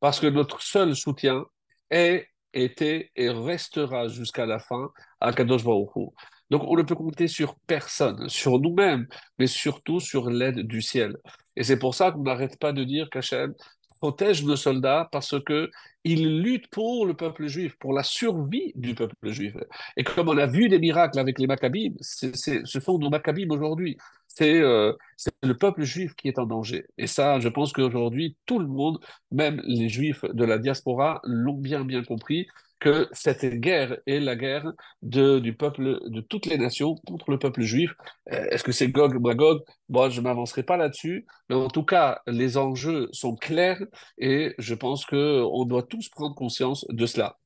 [0.01, 1.45] Parce que notre seul soutien
[1.91, 4.91] est était et restera jusqu'à la fin
[5.21, 6.13] à Kadosh Baruch.
[6.51, 9.07] Donc on ne peut compter sur personne, sur nous-mêmes,
[9.39, 11.17] mais surtout sur l'aide du ciel.
[11.57, 13.55] Et c'est pour ça qu'on n'arrête pas de dire qu'Hachem
[13.99, 15.71] protège nos soldats parce que
[16.05, 19.55] il lutte pour le peuple juif, pour la survie du peuple juif.
[19.97, 23.97] Et comme on a vu des miracles avec les Maccabim, ce sont nos Maccabim aujourd'hui.
[24.35, 26.87] C'est, euh, c'est le peuple juif qui est en danger.
[26.99, 28.99] Et ça, je pense qu'aujourd'hui, tout le monde,
[29.31, 32.47] même les juifs de la diaspora, l'ont bien bien compris
[32.81, 37.39] que cette guerre est la guerre de, du peuple, de toutes les nations contre le
[37.39, 37.95] peuple juif.
[38.33, 39.63] Euh, Est-ce que c'est Gog, Magog?
[39.89, 43.81] Moi, je ne m'avancerai pas là-dessus, mais en tout cas, les enjeux sont clairs
[44.19, 47.39] et je pense qu'on doit tous prendre conscience de cela.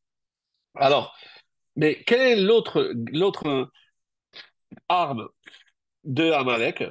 [0.74, 1.16] Alors,
[1.76, 3.70] mais quelle est l'autre
[4.88, 5.28] arme
[6.04, 6.82] de Amalek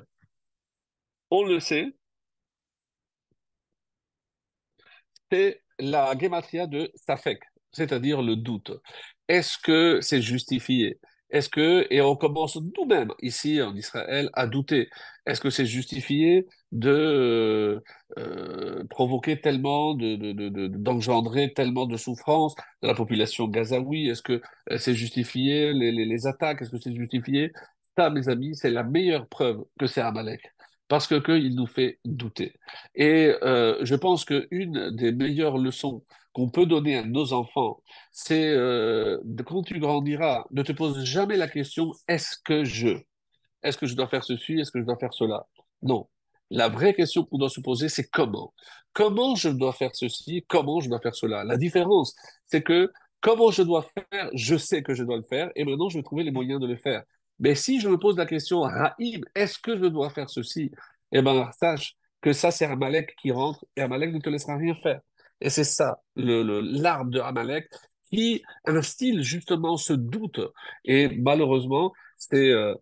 [1.32, 1.94] On le sait,
[5.32, 7.40] c'est la gématria de Safek,
[7.72, 8.72] c'est-à-dire le doute.
[9.28, 11.00] Est-ce que c'est justifié?
[11.30, 14.88] Est-ce que, et on commence nous-mêmes ici en Israël à douter,
[15.26, 17.80] est-ce que c'est justifié de euh,
[18.18, 24.08] euh, provoquer tellement, de, de- de- de- d'engendrer tellement de souffrance dans la population gazaoui?
[24.08, 24.42] Est-ce que
[24.72, 26.62] euh, c'est justifié les, les attaques?
[26.62, 27.52] Est-ce que c'est justifié?
[27.98, 30.54] Ça, mes amis, c'est la meilleure preuve que c'est Amalek.
[30.88, 32.54] Parce que, que il nous fait douter.
[32.96, 37.82] Et euh, je pense qu'une des meilleures leçons qu'on peut donner à nos enfants,
[38.12, 42.90] c'est euh, quand tu grandiras, ne te pose jamais la question est-ce que je,
[43.64, 45.48] est-ce que je dois faire ceci, est-ce que je dois faire cela?
[45.82, 46.08] Non.
[46.52, 48.54] La vraie question qu'on doit se poser, c'est comment?
[48.94, 51.44] Comment je dois faire ceci, comment je dois faire cela?
[51.44, 55.50] La différence, c'est que comment je dois faire, je sais que je dois le faire,
[55.56, 57.04] et maintenant je vais trouver les moyens de le faire.
[57.40, 60.72] Mais si je me pose la question, Raïm, est-ce que je dois faire ceci?
[61.12, 64.76] Eh bien, sache que ça, c'est Amalek qui rentre, et Amalek ne te laissera rien
[64.76, 65.02] faire.
[65.40, 67.70] Et c'est ça, l'arme de Amalek,
[68.12, 70.40] qui instille justement ce doute.
[70.84, 72.74] Et malheureusement, c'est euh,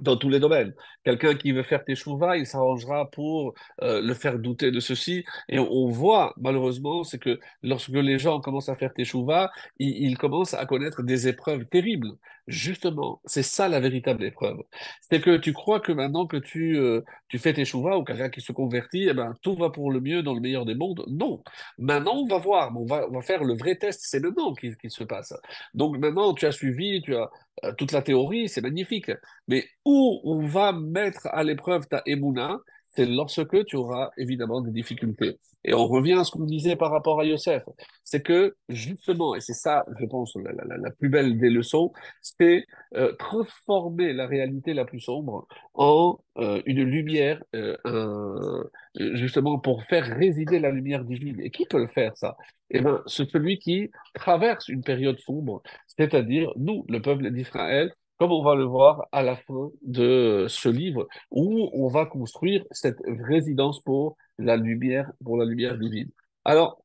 [0.00, 0.74] dans tous les domaines.
[1.04, 5.24] Quelqu'un qui veut faire teshuva, il s'arrangera pour euh, le faire douter de ceci.
[5.48, 10.18] Et on, voit, malheureusement, c'est que lorsque les gens commencent à faire teshuva, ils, ils
[10.18, 12.10] commencent à connaître des épreuves terribles.
[12.46, 14.58] Justement, c'est ça la véritable épreuve.
[15.02, 18.40] C'est que tu crois que maintenant que tu, euh, tu fais teshuva ou quelqu'un qui
[18.40, 21.04] se convertit, eh ben, tout va pour le mieux dans le meilleur des mondes.
[21.08, 21.42] Non.
[21.78, 24.00] Maintenant, on va voir, on va, on va faire le vrai test.
[24.02, 25.32] C'est maintenant qu'il qu'il se passe.
[25.74, 27.30] Donc maintenant, tu as suivi, tu as
[27.78, 29.10] toute la théorie, c'est magnifique.
[29.48, 32.58] Mais où on va mettre à l'épreuve ta émouna,
[32.90, 35.38] c'est lorsque tu auras évidemment des difficultés.
[35.64, 37.62] Et on revient à ce qu'on disait par rapport à Yosef.
[38.02, 41.92] C'est que justement, et c'est ça, je pense, la, la- la plus belle des leçons,
[42.22, 42.64] c'est
[42.96, 50.04] euh, transformer la réalité la plus sombre en euh, une lumière, euh, justement pour faire
[50.04, 51.40] résider la lumière divine.
[51.40, 52.36] Et qui peut le faire, ça?
[52.70, 58.32] Eh ben, c'est celui qui traverse une période sombre, c'est-à-dire nous, le peuple d'Israël, comme
[58.32, 62.98] on va le voir à la fin de ce livre, où on va construire cette
[63.06, 66.10] résidence pour la lumière, pour la lumière divine.
[66.44, 66.84] Alors,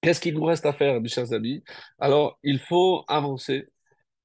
[0.00, 1.64] qu'est-ce qu'il nous reste à faire, mes chers amis?
[1.98, 3.66] Alors, il faut avancer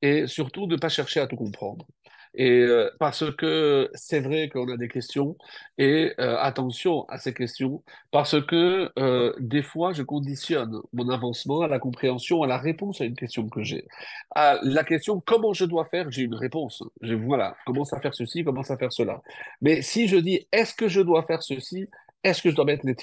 [0.04, 1.88] et surtout ne pas chercher à tout comprendre.
[2.34, 5.36] Et euh, parce que c'est vrai qu'on a des questions
[5.78, 11.62] et euh, attention à ces questions parce que euh, des fois je conditionne mon avancement
[11.62, 13.86] à la compréhension, à la réponse à une question que j'ai.
[14.34, 16.84] À la question comment je dois faire, j'ai une réponse.
[17.02, 19.22] Je, voilà, commence à faire ceci, commence à faire cela.
[19.62, 21.88] Mais si je dis est-ce que je dois faire ceci,
[22.24, 22.96] est-ce que je dois mettre les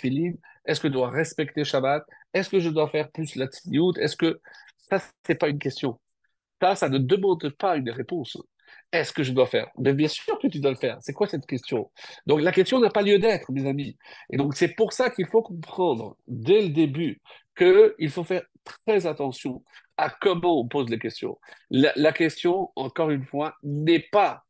[0.64, 4.40] est-ce que je dois respecter Shabbat, est-ce que je dois faire plus la est-ce que
[4.88, 5.98] ça c'est pas une question.
[6.60, 8.36] Ça, ça ne demande pas une réponse.
[8.90, 9.68] Est-ce que je dois faire?
[9.78, 10.96] Mais bien sûr que tu dois le faire.
[11.00, 11.90] C'est quoi cette question?
[12.26, 13.98] Donc la question n'a pas lieu d'être, mes amis.
[14.30, 17.20] Et donc c'est pour ça qu'il faut comprendre dès le début
[17.56, 19.62] qu'il faut faire très attention
[19.96, 21.38] à comment on pose les questions.
[21.70, 24.44] La, question, encore une fois, n'est pas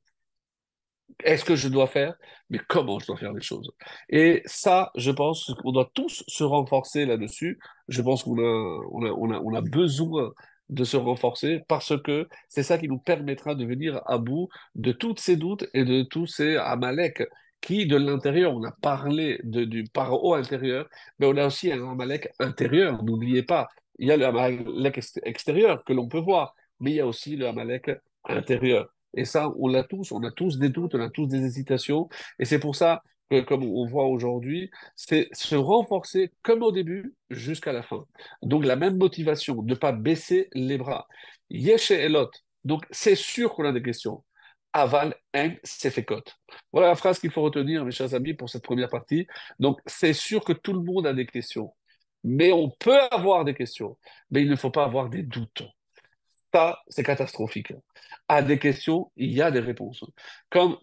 [1.25, 2.15] est-ce que je dois faire,
[2.51, 3.73] mais comment je dois faire les choses.
[4.11, 7.59] Et ça, je pense qu'on doit tous se renforcer là-dessus.
[7.89, 10.33] Je pense qu'on a, on a, on a, on a besoin
[10.69, 14.93] de se renforcer parce que c'est ça qui nous permettra de venir à bout de
[14.93, 17.23] tous ces doutes et de tous ces Amalek
[17.61, 20.89] qui, de l'intérieur, on a parlé de, du paro intérieur,
[21.19, 23.69] mais on a aussi un Amalek intérieur, n'oubliez pas.
[23.99, 27.37] Il y a le Amalek extérieur que l'on peut voir, mais il y a aussi
[27.37, 27.91] le Amalek
[28.25, 28.89] intérieur.
[29.15, 32.09] Et ça, on l'a tous, on a tous des doutes, on a tous des hésitations,
[32.39, 33.03] et c'est pour ça
[33.47, 38.05] comme on voit aujourd'hui, c'est se renforcer comme au début jusqu'à la fin.
[38.43, 41.07] Donc la même motivation, ne pas baisser les bras.
[41.51, 42.31] Yeshe Elot,
[42.65, 44.25] donc c'est sûr qu'on a des questions.
[44.73, 46.23] Aval, en, sefekot.
[46.73, 49.27] Voilà la phrase qu'il faut retenir, mes chers amis, pour cette première partie.
[49.59, 51.75] Donc, c'est sûr que tout le monde a des questions.
[52.23, 53.97] Mais on peut avoir des questions.
[54.31, 55.63] Mais il ne faut pas avoir des doutes.
[56.53, 57.73] Ça, c'est catastrophique.
[58.29, 60.05] À des questions, il y a des réponses.
[60.51, 60.79] Comme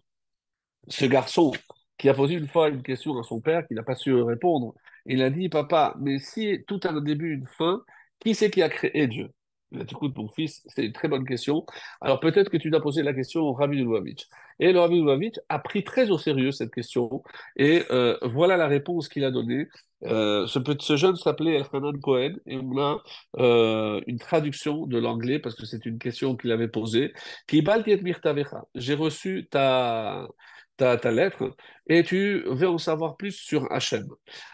[0.87, 1.51] ce garçon
[1.97, 4.73] qui a posé une fois une question à son père qui n'a pas su répondre.
[5.05, 7.83] Il a dit, papa, mais si tout a un début, une fin,
[8.19, 9.29] qui c'est qui a créé Dieu?
[9.71, 9.85] Il a
[10.15, 11.65] mon fils, c'est une très bonne question.
[12.01, 14.25] Alors peut-être que tu dois poser la question au Rabbi Lubavitch.
[14.59, 17.23] Et le Rabbi Lubavitch a pris très au sérieux cette question.
[17.57, 19.67] Et euh, voilà la réponse qu'il a donnée.
[20.03, 23.01] Euh, ce, ce, jeune s'appelait Elhanan Cohen et on a
[23.39, 27.11] euh, une traduction de l'anglais parce que c'est une question qu'il avait posée.
[28.75, 30.27] J'ai reçu ta,
[30.77, 31.55] ta, ta, lettre
[31.87, 34.07] et tu veux en savoir plus sur Hachem.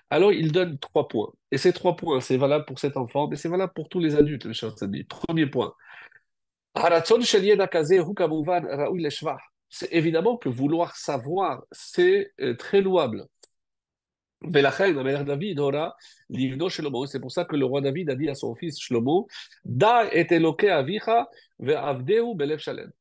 [0.09, 1.31] Alors il donne trois points.
[1.51, 4.15] Et ces trois points, c'est valable pour cet enfant, mais c'est valable pour tous les
[4.15, 5.03] adultes, mes chers amis.
[5.03, 5.73] Premier point.
[9.69, 13.25] C'est évidemment que vouloir savoir, c'est euh, très louable.
[14.43, 14.63] C'est
[17.19, 19.27] pour ça que le roi David a dit à son fils Shlomo,
[19.63, 20.27] Da et
[20.69, 22.91] avicha belev shalem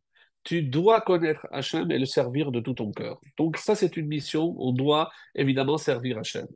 [0.45, 3.21] tu dois connaître Hachem et le servir de tout ton cœur.
[3.37, 4.55] Donc ça, c'est une mission.
[4.59, 6.47] On doit évidemment servir Hachem.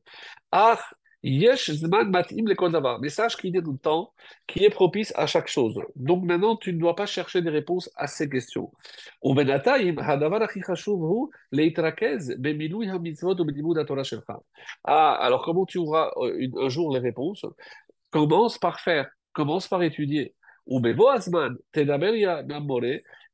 [0.52, 0.78] Ah,
[1.22, 4.12] yesh zman matim le Mais sache qu'il y temps
[4.46, 5.78] qui est propice à chaque chose.
[5.96, 8.70] Donc maintenant, tu ne dois pas chercher des réponses à ces questions.
[14.84, 17.44] Ah, alors comment tu auras euh, un jour les réponses?
[18.10, 20.34] Commence par faire, commence par étudier.
[20.66, 20.80] Ou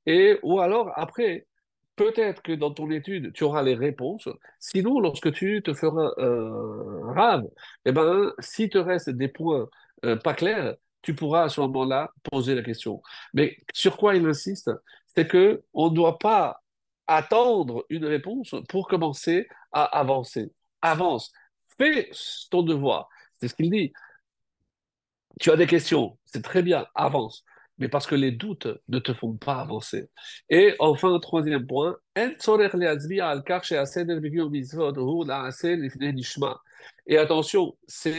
[0.07, 1.47] et, ou alors, après,
[1.97, 4.29] peut-être que dans ton étude, tu auras les réponses.
[4.59, 7.47] Sinon, lorsque tu te feras euh, rave,
[7.85, 9.69] eh ben, si te reste des points
[10.05, 13.03] euh, pas clairs, tu pourras à ce moment-là poser la question.
[13.35, 14.71] Mais sur quoi il insiste
[15.15, 16.63] C'est que on ne doit pas
[17.07, 20.53] attendre une réponse pour commencer à avancer.
[20.83, 21.33] Avance,
[21.79, 22.11] fais
[22.51, 23.09] ton devoir.
[23.41, 23.93] C'est ce qu'il dit.
[25.41, 27.45] Tu as des questions, c'est très bien, avance
[27.81, 30.09] mais parce que les doutes ne te font pas avancer.
[30.51, 31.97] Et enfin, troisième point,
[37.07, 37.77] et attention,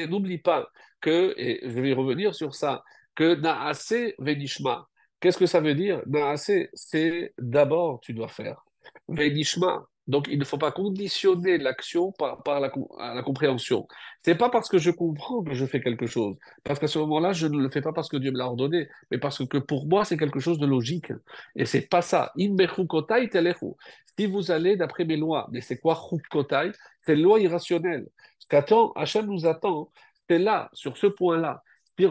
[0.10, 2.84] n'oublie pas que, et je vais revenir sur ça,
[3.16, 4.88] que Naase Venishma,
[5.20, 6.02] qu'est-ce que ça veut dire?
[6.08, 8.66] Naase, c'est d'abord tu dois faire.
[9.08, 12.70] Venishma, donc, il ne faut pas conditionner l'action par, la,
[13.16, 13.88] la, compréhension.
[14.24, 16.36] C'est pas parce que je comprends que je fais quelque chose.
[16.66, 18.90] Parce qu'à ce moment-là, je ne le fais pas parce que Dieu me l'a ordonné,
[19.10, 21.14] mais parce que pour moi, c'est quelque chose de logique.
[21.56, 22.34] Et c'est pas ça.
[22.38, 25.98] Si vous allez d'après mes lois, mais c'est quoi
[26.30, 26.72] kotai
[27.04, 28.08] C'est loi irrationnelle.
[28.40, 29.92] Ce qu'attend, Hachem nous attend,
[30.30, 31.64] c'est là, sur ce point-là,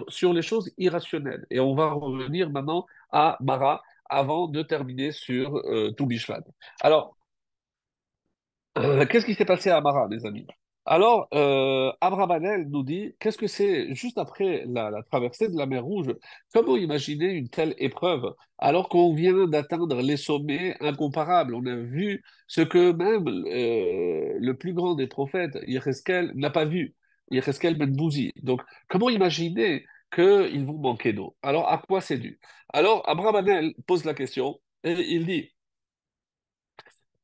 [0.09, 1.44] sur les choses irrationnelles.
[1.51, 5.92] Et on va revenir maintenant à Mara avant de terminer sur euh.
[6.80, 7.14] Alors,
[8.78, 10.46] euh, qu'est-ce qui s'est passé à Amara, mes amis?
[10.86, 15.84] Alors, euh, Abravanel nous dit, qu'est-ce que c'est juste après la, traversée de la mer
[15.84, 16.14] Rouge
[16.52, 21.54] Comment imaginer une telle épreuve alors qu'on vient d'atteindre les sommets incomparables?
[21.54, 26.64] On a vu ce que même euh, le plus grand des prophètes, Yereskel, n'a pas
[26.64, 26.94] vu,
[27.30, 28.32] Yereskel Ben Bouzi.
[28.42, 31.36] Donc, comment imaginer qu'ils vont manquer d'eau?
[31.42, 32.40] Alors, à quoi c'est dû?
[32.72, 35.50] Alors, Abravanel pose la question et il dit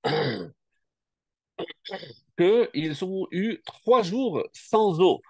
[2.38, 5.20] qu'ils ont eu trois jours sans eau.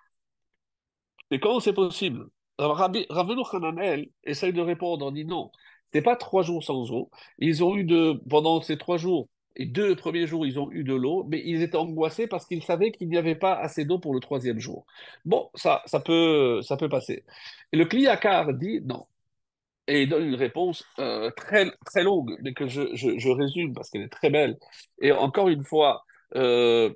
[1.30, 2.28] Et comment c'est possible?
[2.58, 3.04] Ravenu
[3.52, 5.50] Hananel essaye de répondre, on dit non,
[5.92, 7.10] c'est pas trois jours sans eau.
[7.38, 10.84] Ils ont eu de, pendant ces trois jours, et deux premiers jours, ils ont eu
[10.84, 13.98] de l'eau, mais ils étaient angoissés parce qu'ils savaient qu'il n'y avait pas assez d'eau
[13.98, 14.86] pour le troisième jour.
[15.24, 17.24] Bon, ça, ça, peut, ça peut passer.
[17.72, 19.06] Et le Kliakar dit non.
[19.88, 23.72] Et il donne une réponse euh, très, très longue, mais que je, je, je résume
[23.74, 24.58] parce qu'elle est très belle.
[25.00, 26.92] Et encore une fois, euh,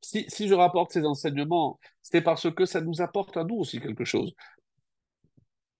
[0.00, 4.04] si, je rapporte ces enseignements, c'est parce que ça nous apporte à nous aussi quelque
[4.04, 4.34] chose.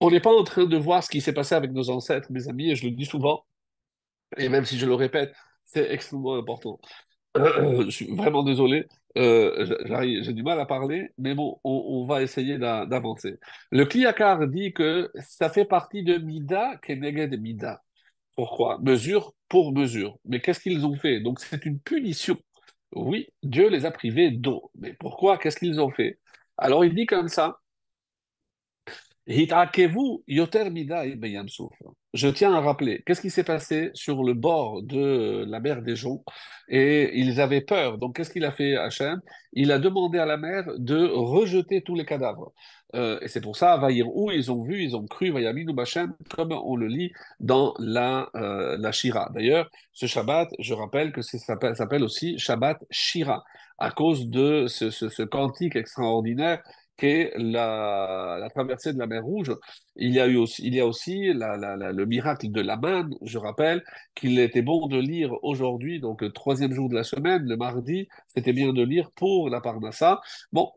[0.01, 2.49] On n'est pas en train de voir ce qui s'est passé avec nos ancêtres, mes
[2.49, 3.45] amis, et je le dis souvent,
[4.37, 5.35] et même si je le répète,
[5.65, 6.81] c'est extrêmement important.
[7.37, 8.87] je suis vraiment désolé,
[9.17, 9.77] euh,
[10.23, 13.39] j'ai du mal à parler, mais bon, on, va essayer d'a- d'avancer.
[13.71, 17.83] Le Kliakar dit que ça fait partie de Mida, Keneged Mida.
[18.37, 18.79] Pourquoi?
[18.83, 20.19] Mesure pour mesure.
[20.25, 21.21] Mais qu'est-ce qu'ils ont fait?
[21.21, 22.37] Donc c'est une punition.
[22.95, 24.71] Oui, Dieu les a privés d'eau.
[24.75, 25.39] Mais pourquoi?
[25.39, 26.19] Qu'est-ce qu'ils ont fait?
[26.57, 27.61] Alors il dit comme ça.
[32.13, 35.97] Je tiens à rappeler, qu'est-ce qui s'est passé sur le bord de la mer des
[35.97, 36.23] Joncs?
[36.69, 37.97] Et ils avaient peur.
[37.97, 39.21] Donc, qu'est-ce qu'il a fait, Hachem?
[39.55, 42.53] Il a demandé à la mer de rejeter tous les cadavres.
[42.95, 46.15] Euh, et c'est pour ça, Vaïr, où ils ont vu, ils ont cru, Vayaminu Bachem,
[46.29, 47.11] comme on le lit
[47.41, 49.31] dans la, euh, la Shira.
[49.35, 53.43] D'ailleurs, ce Shabbat, je rappelle que ça s'appelle aussi Shabbat Shira,
[53.79, 56.63] à cause de ce, ce cantique extraordinaire
[56.97, 59.53] qu'est la, la traversée de la mer Rouge.
[59.97, 63.15] Il y a eu aussi, il y a aussi le miracle de la manne.
[63.23, 63.83] Je rappelle
[64.15, 68.09] qu'il était bon de lire aujourd'hui, donc le troisième jour de la semaine, le mardi,
[68.29, 70.21] c'était bien de lire pour la Parnassa.
[70.53, 70.71] Bon,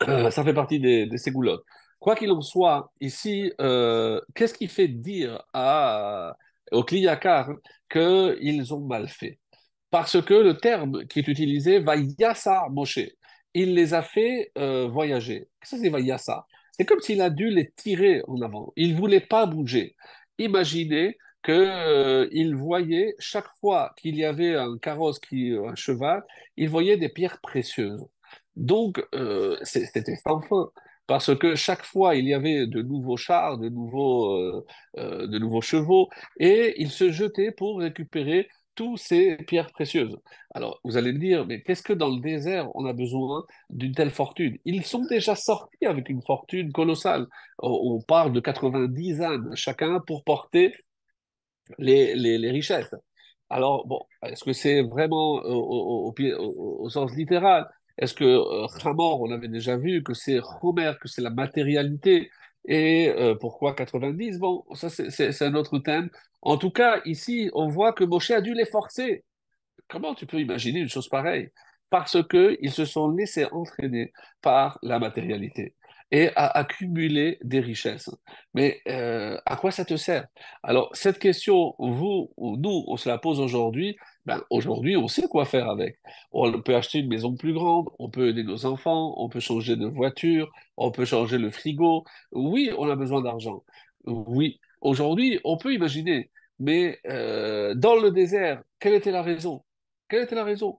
[0.30, 1.64] ça fait partie des, des ségoulottes.
[1.98, 6.36] Quoi qu'il en soit, ici, euh, qu'est-ce qui fait dire à,
[6.72, 7.50] aux Kliyakar
[7.88, 9.38] qu'ils ont mal fait?
[9.90, 13.00] Parce que le terme qui est utilisé, va yassa Moshe,
[13.54, 15.48] il les a fait euh, voyager.
[15.60, 18.72] Que c'est yassa C'est comme s'il a dû les tirer en avant.
[18.76, 19.96] Il ne voulait pas bouger.
[20.38, 26.22] Imaginez qu'il euh, voyait chaque fois qu'il y avait un carrosse, qui, un cheval,
[26.56, 28.06] il voyait des pierres précieuses.
[28.56, 30.70] Donc, euh, c'était sans fin.
[31.06, 34.66] Parce que chaque fois, il y avait de nouveaux chars, de nouveaux, euh,
[34.98, 40.16] euh, de nouveaux chevaux, et il se jetait pour récupérer tous ces pierres précieuses.
[40.54, 43.94] Alors, vous allez me dire, mais qu'est-ce que dans le désert, on a besoin d'une
[43.94, 44.58] telle fortune?
[44.64, 47.26] Ils sont déjà sortis avec une fortune colossale.
[47.58, 50.74] On, parle de 90 ânes chacun pour porter
[51.78, 52.94] les, richesses.
[53.50, 57.68] Alors, bon, est-ce que c'est vraiment au, sens littéral?
[57.98, 62.30] Est-ce que euh, Hamor, on avait déjà vu que c'est Homer, que c'est la matérialité?
[62.66, 66.10] Et euh, pourquoi 90 Bon, ça c'est un autre thème.
[66.42, 69.24] En tout cas, ici, on voit que Moshe a dû les forcer.
[69.88, 71.50] Comment tu peux imaginer une chose pareille?
[71.90, 75.74] Parce qu'ils se sont laissés entraîner par la matérialité
[76.10, 78.10] et à accumuler des richesses.
[78.54, 80.26] Mais euh, à quoi ça te sert?
[80.62, 83.96] Alors, cette question, vous ou nous, on se la pose aujourd'hui.
[84.24, 85.98] Ben, aujourd'hui, on sait quoi faire avec.
[86.30, 89.74] On peut acheter une maison plus grande, on peut aider nos enfants, on peut changer
[89.76, 92.04] de voiture, on peut changer le frigo.
[92.30, 93.64] Oui, on a besoin d'argent.
[94.04, 96.30] Oui, aujourd'hui, on peut imaginer.
[96.60, 99.64] Mais euh, dans le désert, quelle était la raison?
[100.08, 100.78] Quelle était la raison?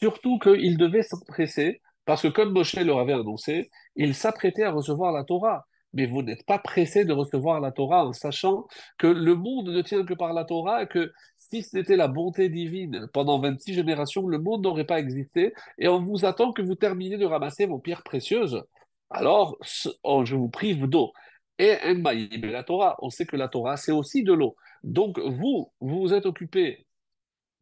[0.00, 5.12] Surtout qu'il devait s'empresser, parce que comme Moshe leur avait annoncé, il s'apprêtait à recevoir
[5.12, 5.66] la Torah.
[5.92, 8.66] Mais vous n'êtes pas pressé de recevoir la Torah en sachant
[8.98, 11.10] que le monde ne tient que par la Torah et que
[11.50, 16.02] si c'était la bonté divine pendant 26 générations, le monde n'aurait pas existé et on
[16.02, 18.62] vous attend que vous terminiez de ramasser vos pierres précieuses.
[19.10, 21.12] Alors, je vous prive d'eau.
[21.58, 21.76] Et
[22.42, 24.56] la Torah, on sait que la Torah, c'est aussi de l'eau.
[24.82, 26.86] Donc, vous, vous vous êtes occupé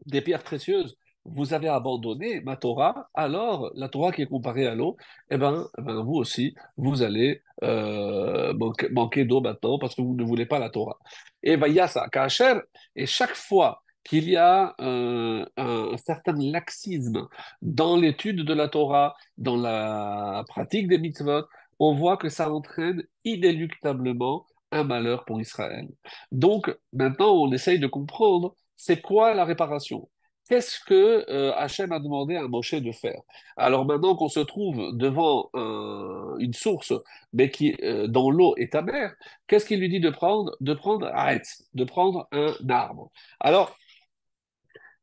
[0.07, 4.75] des pierres précieuses, vous avez abandonné ma Torah, alors la Torah qui est comparée à
[4.75, 4.97] l'eau,
[5.31, 8.53] eh ben, eh ben, vous aussi, vous allez euh,
[8.93, 10.99] manquer, d'eau maintenant parce que vous ne voulez pas la Torah.
[11.43, 11.57] Et
[11.89, 12.61] ça, Kacher,
[12.97, 17.27] et chaque fois qu'il y a un, un, certain laxisme
[17.63, 21.45] dans l'étude de la Torah, dans la pratique des mitzvot,
[21.79, 25.89] on voit que ça entraîne inéluctablement un malheur pour Israël.
[26.33, 30.09] Donc maintenant, on essaye de comprendre c'est quoi la réparation
[30.49, 33.21] Qu'est-ce que euh, Hachem a demandé à Moshe de faire?
[33.57, 36.93] Alors maintenant qu'on se trouve devant un, une source,
[37.33, 39.15] mais qui euh, dans l'eau est amère,
[39.47, 43.11] qu'est-ce qu'il lui dit de prendre De prendre arrête, de prendre un arbre?
[43.41, 43.75] Alors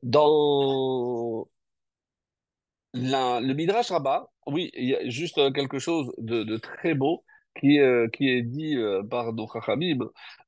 [0.04, 1.48] dans
[2.94, 7.24] le Midrash Rabbah, oui, il y a juste quelque chose de, très beau
[7.60, 9.48] qui, euh, est dit euh, par nos.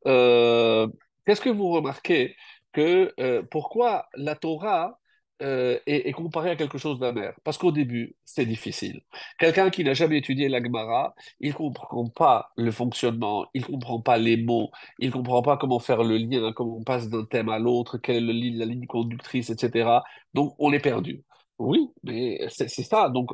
[0.08, 0.88] Euh,
[1.26, 2.36] Qu'est-ce que vous remarquez?
[2.74, 5.00] Que euh, pourquoi la Torah
[5.42, 7.34] euh, est, comparée à quelque chose d'amer?
[7.44, 9.02] Parce qu'au début, c'est difficile.
[9.40, 13.68] Quelqu'un qui n'a jamais étudié la Gemara, il ne comprend pas le fonctionnement, il ne
[13.68, 17.10] comprend pas les mots, il ne comprend pas comment faire le lien, comment on passe
[17.10, 20.02] d'un thème à l'autre, quelle est le, la ligne conductrice, etc.
[20.34, 21.24] Donc, on est perdu.
[21.60, 23.10] Oui, mais c'est ça.
[23.10, 23.32] Donc,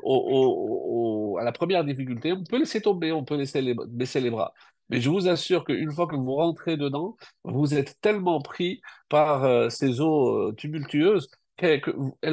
[1.39, 4.53] à la première difficulté, on peut laisser tomber, on peut laisser baisser les bras.
[4.89, 9.43] Mais je vous assure qu'une fois que vous rentrez dedans, vous êtes tellement pris par
[9.43, 11.81] euh, ces eaux euh, tumultueuses qu'elles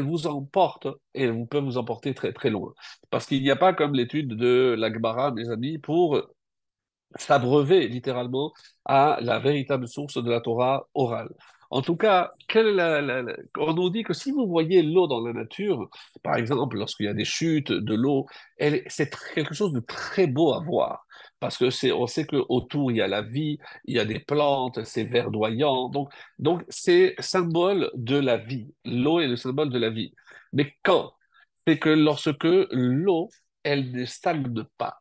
[0.03, 2.73] vous emportent et elles peuvent vous emporter très très loin.
[3.11, 6.23] Parce qu'il n'y a pas comme l'étude de l'Agbara, mes amis, pour
[7.17, 8.53] s'abreuver littéralement
[8.85, 11.31] à la véritable source de la Torah orale.
[11.71, 15.89] En tout cas, on nous dit que si vous voyez l'eau dans la nature,
[16.23, 18.27] par exemple, lorsqu'il y a des chutes de l'eau,
[18.87, 21.06] c'est quelque chose de très beau à voir.
[21.41, 24.21] Parce que c'est, on sait qu'autour, il y a la vie, il y a des
[24.21, 25.89] plantes, c'est verdoyant.
[25.91, 28.75] Donc, donc c'est symbole de la vie.
[28.85, 30.13] L'eau est le symbole de la vie.
[30.53, 31.13] Mais quand?
[31.67, 33.29] C'est que lorsque l'eau,
[33.63, 34.99] elle ne stagne pas.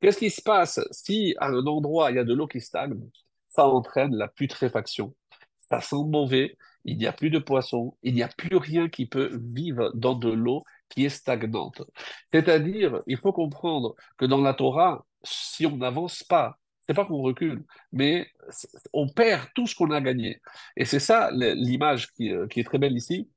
[0.00, 0.80] Qu'est-ce qui se passe?
[0.90, 3.00] Si à un endroit il y a de l'eau qui stagne
[3.48, 5.14] Ça entraîne la putréfaction.
[5.70, 9.06] Ça sent mauvais, il n'y a plus de poissons, il n'y a plus rien qui
[9.06, 11.82] peut vivre dans de l'eau qui est stagnante.
[12.32, 17.22] C'est-à-dire, il faut comprendre que dans la Torah, si on n'avance pas, c'est pas qu'on
[17.22, 18.28] recule, mais
[18.92, 20.40] on perd tout ce qu'on a gagné.
[20.76, 23.28] Et c'est ça l'image qui, euh, qui est très belle ici,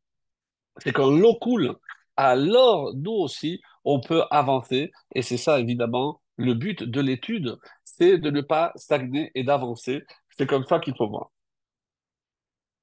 [0.78, 1.76] c'est quand l'eau coule,
[2.18, 4.92] alors nous aussi, on peut avancer.
[5.16, 10.04] Et c'est ça, évidemment, le but de l'étude, c'est de ne pas stagner et d'avancer.
[10.38, 11.32] C'est comme ça qu'il faut voir.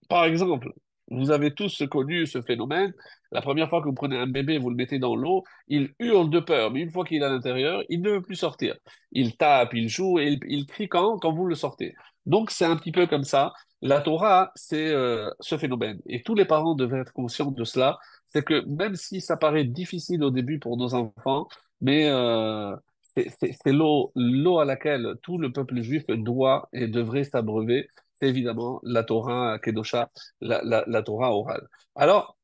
[0.08, 0.72] Par exemple,
[1.10, 2.92] vous avez tous connu ce phénomène.
[3.32, 6.30] La première fois que vous prenez un bébé, vous le mettez dans l'eau, il hurle
[6.30, 8.76] de peur, mais une fois qu'il est à l'intérieur, il ne veut plus sortir.
[9.12, 11.94] Il tape, il joue et il, crie quand, quand vous le sortez.
[12.26, 13.52] Donc c'est un petit peu comme ça.
[13.82, 16.00] La Torah, c'est euh, ce phénomène.
[16.06, 17.98] Et tous les parents devaient être conscients de cela.
[18.30, 21.48] C'est que même si ça paraît difficile au début pour nos enfants,
[21.80, 22.74] mais euh,
[23.16, 27.88] c'est l'eau à laquelle tout le peuple juif doit et devrait s'abreuver.
[28.20, 30.10] Évidemment la Torah Kedosha,
[30.40, 31.68] la, Torah orale.
[31.94, 32.36] Alors,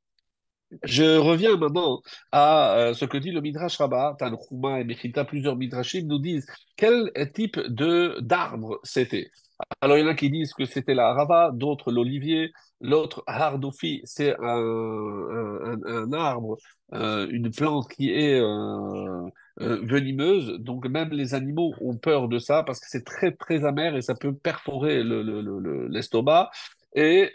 [0.84, 2.00] je reviens maintenant
[2.32, 6.46] à euh, ce que dit le Midrash Rabbah, Tanchuma et Mechita, plusieurs Midrashim nous disent
[6.76, 9.30] quel type d'arbre c'était.
[9.80, 14.00] Alors, il y en a qui disent que c'était la rava, d'autres l'olivier, l'autre hardoufi,
[14.04, 16.58] c'est un, arbre,
[16.94, 19.28] euh, une plante qui est euh,
[19.60, 20.58] euh, venimeuse.
[20.58, 24.02] Donc, même les animaux ont peur de ça parce que c'est très, très amer et
[24.02, 26.50] ça peut perforer l'estomac.
[26.94, 27.30] Le, et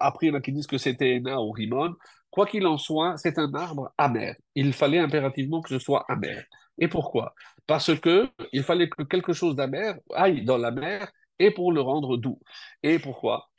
[0.00, 1.94] après, il y en a qui disent que c'était Ena ou Rimon.
[2.30, 4.36] Quoi qu'il en soit, c'est un arbre amer.
[4.54, 6.44] Il fallait impérativement que ce soit amer.
[6.78, 7.34] Et pourquoi?
[7.66, 11.80] Parce que il fallait que quelque chose d'amer aille dans la mer et pour le
[11.80, 12.40] rendre doux.
[12.82, 13.50] Et pourquoi?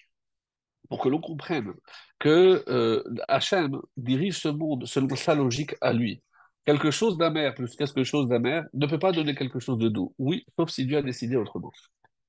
[0.89, 1.73] Pour que l'on comprenne
[2.19, 6.23] que euh, Hachem dirige ce monde selon sa logique à lui.
[6.65, 10.13] Quelque chose d'amer plus quelque chose d'amer ne peut pas donner quelque chose de doux.
[10.17, 11.71] Oui, sauf si Dieu a décidé autrement.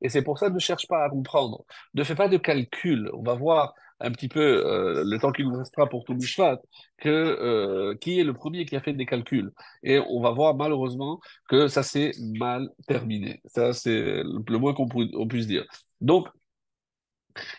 [0.01, 1.65] Et c'est pour ça, ne cherche pas à comprendre.
[1.95, 3.11] Ne fais pas de calcul.
[3.15, 6.61] On va voir un petit peu euh, le temps qu'il nous restera pour tout Mishpat,
[6.99, 9.51] que euh, qui est le premier qui a fait des calculs.
[9.83, 13.41] Et on va voir malheureusement que ça s'est mal terminé.
[13.47, 14.89] Ça, c'est le moins qu'on
[15.29, 15.65] puisse dire.
[16.01, 16.29] Donc,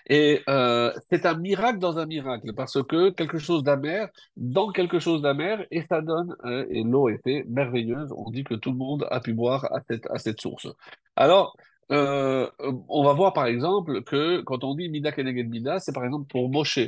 [0.07, 4.99] et euh, c'est un miracle dans un miracle, parce que quelque chose d'amer, dans quelque
[4.99, 6.35] chose d'amer, et ça donne,
[6.69, 10.05] et l'eau était merveilleuse, on dit que tout le monde a pu boire à cette,
[10.11, 10.67] à cette source.
[11.15, 11.55] Alors,
[11.91, 12.49] euh,
[12.87, 16.27] on va voir par exemple que quand on dit Mida Keneged Mida, c'est par exemple
[16.27, 16.79] pour Moshe.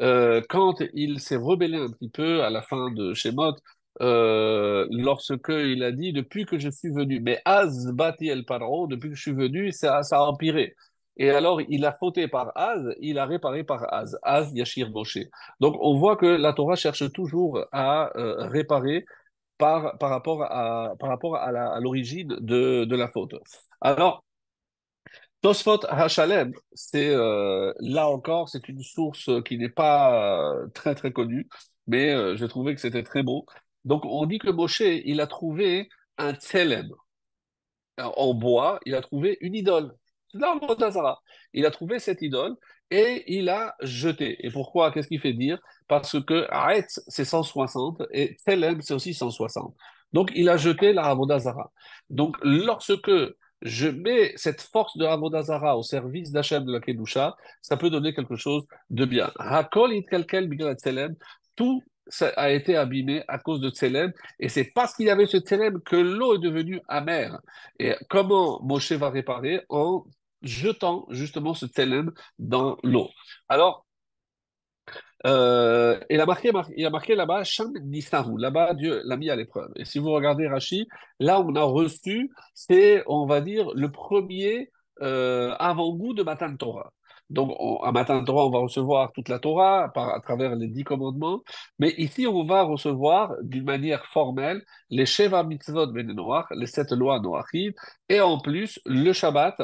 [0.00, 3.54] Euh, quand il s'est rebellé un petit peu à la fin de Shemot,
[4.00, 8.86] euh, lorsque il a dit depuis que je suis venu, mais Az Bati El Paro,
[8.86, 10.74] depuis que je suis venu, ça, ça a empiré.
[11.16, 14.18] Et alors, il a fauté par Az, il a réparé par Az.
[14.22, 15.18] Az Yashir Moshe.
[15.60, 19.04] Donc, on voit que la Torah cherche toujours à euh, réparer
[19.58, 23.34] par, par rapport à, à l'origine de, de la faute.
[23.82, 24.24] Alors,
[25.42, 31.12] Tosfot Hachalem, c'est euh, là encore, c'est une source qui n'est pas euh, très très
[31.12, 31.48] connue,
[31.86, 33.46] mais euh, j'ai trouvé que c'était très beau.
[33.84, 35.88] Donc on dit que Moshe, il a trouvé
[36.18, 36.90] un tselem
[37.98, 39.94] en bois, il a trouvé une idole.
[41.52, 42.56] Il a trouvé cette idole
[42.90, 44.46] et il a jeté.
[44.46, 44.92] Et pourquoi?
[44.92, 45.58] Qu'est-ce qu'il fait dire?
[45.88, 49.74] Parce que Aretz, c'est 160 et Tselem, c'est aussi 160.
[50.12, 51.72] Donc il a jeté la Avodazara.
[52.10, 53.10] Donc lorsque
[53.62, 58.14] je mets cette force de Avodazara au service d'Hachem de la Kedusha, ça peut donner
[58.14, 59.30] quelque chose de bien.
[59.38, 60.06] Hakol it
[61.56, 65.26] tout ça a été abîmé à cause de Tselem, et c'est parce qu'il y avait
[65.26, 67.38] ce Tselem que l'eau est devenue amère.
[67.78, 70.04] Et comment Moshe va réparer En
[70.42, 73.10] jetant justement ce Tselem dans l'eau.
[73.48, 73.86] Alors,
[75.26, 78.38] euh, il a marqué, là-bas Sham Nisahu.
[78.38, 79.70] Là-bas, Dieu l'a mis à l'épreuve.
[79.76, 84.70] Et si vous regardez Rashi, là, on a reçu, c'est, on va dire, le premier
[85.02, 86.92] euh, avant-goût de Matan Torah.
[87.30, 90.84] Donc, à Matin Torah, on va recevoir toute la Torah par, à travers les dix
[90.84, 91.42] commandements.
[91.78, 96.90] Mais ici, on va recevoir d'une manière formelle les Sheva Mitzvot Ben Noach, les sept
[96.90, 97.72] lois Noachim,
[98.08, 99.56] et en plus le Shabbat,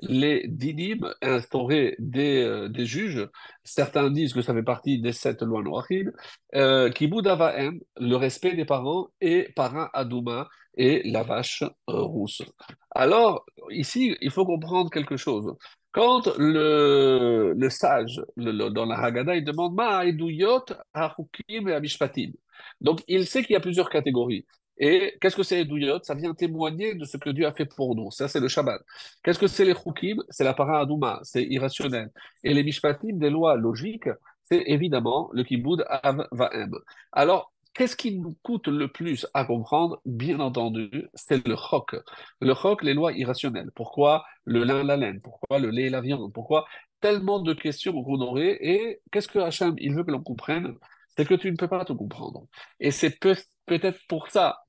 [0.00, 3.26] les dinim instaurés des, euh, des juges.
[3.64, 6.10] Certains disent que ça fait partie des sept lois Noachim.
[6.54, 12.42] Euh, Kibud le respect des parents, et Parrain Adouma, et la vache euh, rousse.
[12.90, 15.54] Alors, ici, il faut comprendre quelque chose.
[15.94, 22.32] Quand le, sage, dans la Haggadah, il demande Ma eduyot hachukim et amishpatim.
[22.80, 24.44] Donc, il sait qu'il y a plusieurs catégories.
[24.76, 27.94] Et qu'est-ce que c'est eduyot Ça vient témoigner de ce que Dieu a fait pour
[27.94, 28.10] nous.
[28.10, 28.82] Ça, c'est le Shabbat.
[29.22, 30.84] Qu'est-ce que c'est les chukim C'est la para
[31.22, 32.10] c'est irrationnel.
[32.42, 34.08] Et les mishpatim, des lois logiques,
[34.42, 36.74] c'est évidemment le kiboud av va'em.
[37.12, 40.00] Alors, Qu'est-ce qui nous coûte le plus à comprendre?
[40.04, 41.96] Bien entendu, c'est le chok.
[42.40, 43.70] Le chok, les lois irrationnelles.
[43.74, 45.20] Pourquoi le lin, la laine?
[45.20, 46.32] Pourquoi le lait la viande?
[46.32, 46.66] Pourquoi
[47.00, 50.74] tellement de questions qu'on aurait Et qu'est-ce que Hachem, il veut que l'on comprenne?
[51.16, 52.46] C'est que tu ne peux pas tout comprendre.
[52.80, 54.60] Et c'est peut- peut-être pour ça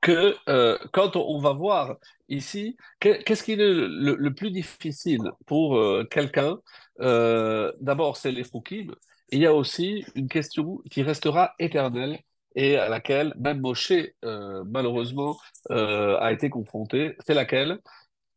[0.00, 1.96] que euh, quand on va voir
[2.28, 6.58] ici, que- qu'est-ce qui est le plus difficile pour euh, quelqu'un?
[7.00, 8.88] Euh, D'abord, c'est les foukim.
[9.32, 12.18] Il y a aussi une question qui restera éternelle
[12.56, 13.92] et à laquelle même Moshe,
[14.24, 15.38] euh, malheureusement,
[15.70, 17.14] euh, a été confronté.
[17.26, 17.78] C'est laquelle?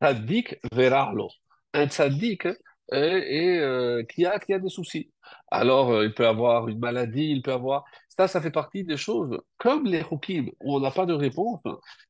[0.02, 1.30] Tzaddik verarlo.
[1.74, 2.56] Un tzaddik euh,
[2.92, 5.12] et, euh, qui a, qui a des soucis.
[5.50, 7.86] Alors, il peut avoir une maladie, il peut avoir...
[8.16, 11.62] Ça, ça fait partie des choses, comme les hukim, où on n'a pas de réponse.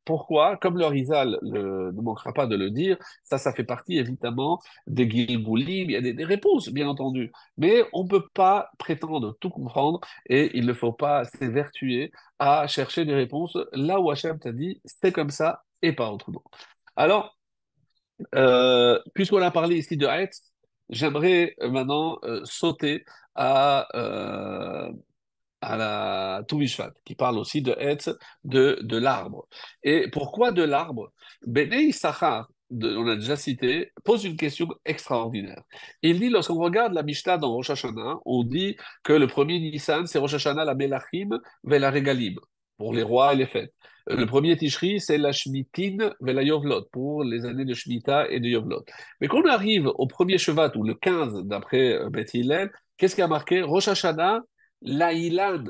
[0.03, 0.57] Pourquoi?
[0.57, 5.09] Comme le Rizal ne manquera pas de le dire, ça, ça fait partie évidemment des
[5.09, 7.31] Gilgoulim, il y a des, réponses, bien entendu.
[7.57, 12.67] Mais on ne peut pas prétendre tout comprendre et il ne faut pas s'évertuer à
[12.67, 16.43] chercher des réponses là où Hachem t'a dit, c'est comme ça et pas autrement.
[16.95, 17.37] Alors,
[18.35, 20.43] euh, puisqu'on a parlé ici de Hetz,
[20.89, 23.87] j'aimerais euh, maintenant euh, sauter à,
[25.63, 28.09] à la Toubishvat, qui parle aussi de Hetz,
[28.43, 29.47] de, de l'arbre.
[29.83, 31.11] Et pourquoi de l'arbre?
[31.45, 35.61] Bene Issachar, on a déjà cité, pose une question extraordinaire.
[36.01, 40.07] Il dit, lorsqu'on regarde la Mishnah dans Rosh Hashanah, on dit que le premier Nissan,
[40.07, 41.29] c'est Rosh Hashanah la Melachim
[41.63, 42.35] la Regalim,
[42.77, 43.73] pour les rois et les fêtes.
[44.09, 48.39] Euh, Le premier Tishri, c'est la Shmitin la Yovlot, pour les années de Shemitah et
[48.39, 48.83] de Yovlot.
[49.21, 53.15] Mais quand on arrive au premier Shevat, ou le 15 d'après euh, Beth Hillel, qu'est-ce
[53.15, 53.61] qui a marqué?
[53.61, 54.41] Rosh Hashanah,
[54.83, 55.63] la Ilan.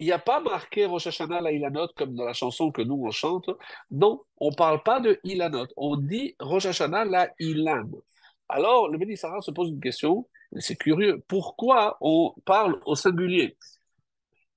[0.00, 3.02] Il n'y a pas marqué Rosh Hashanah la Ilanot comme dans la chanson que nous
[3.06, 3.48] on chante.
[3.90, 5.68] Non, on ne parle pas de Ilanot.
[5.76, 7.88] On dit Rosh Hashanah la Ilan.
[8.48, 10.28] Alors, le Béni Sarah se pose une question,
[10.58, 11.22] c'est curieux.
[11.28, 13.56] Pourquoi on parle au singulier?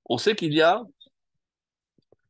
[0.04, 0.82] On sait qu'il y a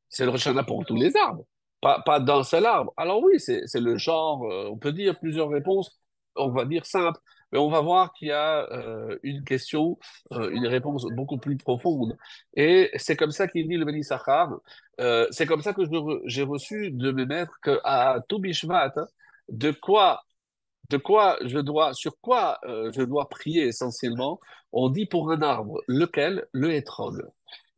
[0.08, 1.44] c'est le Rosh Hashanah pour tous les arbres,
[1.80, 2.92] pas, pas d'un seul arbre.
[2.96, 6.00] Alors oui, c'est c'est le genre, euh, on peut dire plusieurs réponses,
[6.36, 7.20] on va dire simple,
[7.52, 9.98] mais on va voir qu'il y a euh, une question,
[10.32, 12.16] euh, une réponse beaucoup plus profonde.
[12.54, 14.02] Et c'est comme ça qu'il dit le Béni
[15.00, 15.82] euh, c'est comme ça que
[16.26, 18.94] j'ai reçu de mes maîtres qu'à tout Bishvat,
[19.48, 20.22] de quoi
[20.90, 24.40] de quoi je dois, sur quoi euh, je dois prier essentiellement,
[24.72, 27.22] on dit pour un arbre, lequel Le hétrog.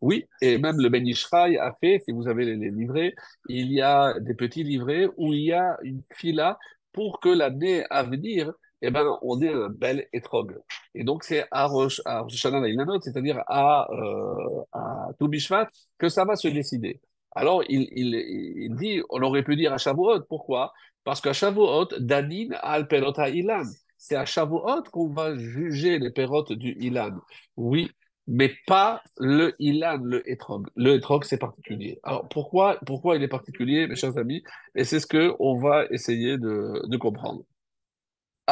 [0.01, 3.15] Oui, et même le Ben Ishraï a fait, si vous avez les, les livrets,
[3.49, 6.59] il y a des petits livrets où il y a une fila
[6.93, 8.53] pour que l'année à venir,
[8.83, 10.59] eh ben, on ait un bel hétrog.
[10.95, 12.63] Et donc, c'est à Rosh, Hashanah
[13.03, 15.69] c'est-à-dire à, euh, à Tou Bishvat,
[15.99, 17.01] que ça va se décider.
[17.33, 20.73] Alors, il, dit, on aurait pu dire à Shavuot, pourquoi?
[21.05, 23.65] Parce qu'à Shavuot, Danin al perot ilan.
[23.99, 27.13] C'est à Shavuot qu'on va juger les pérotes du ilan.
[27.57, 27.91] Oui,
[28.27, 30.69] mais pas le ilan, le etrog.
[30.75, 32.01] Le etrog, c'est particulier.
[32.03, 34.43] Alors, pourquoi, pourquoi il est particulier, mes chers amis?
[34.75, 37.45] Et c'est ce que on va essayer de comprendre.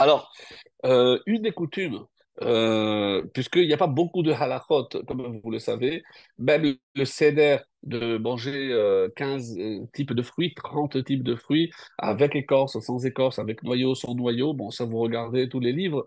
[0.03, 0.33] Alors,
[0.87, 2.05] euh, une des coutumes,
[2.43, 6.03] euh, puisqu'il n'y a pas beaucoup de halachot, comme vous le savez,
[6.39, 11.71] même le seder de manger euh, 15 euh, types de fruits, 30 types de fruits,
[11.99, 16.07] avec écorce, sans écorce, avec noyau, sans noyau, bon, ça vous regardez tous les livres,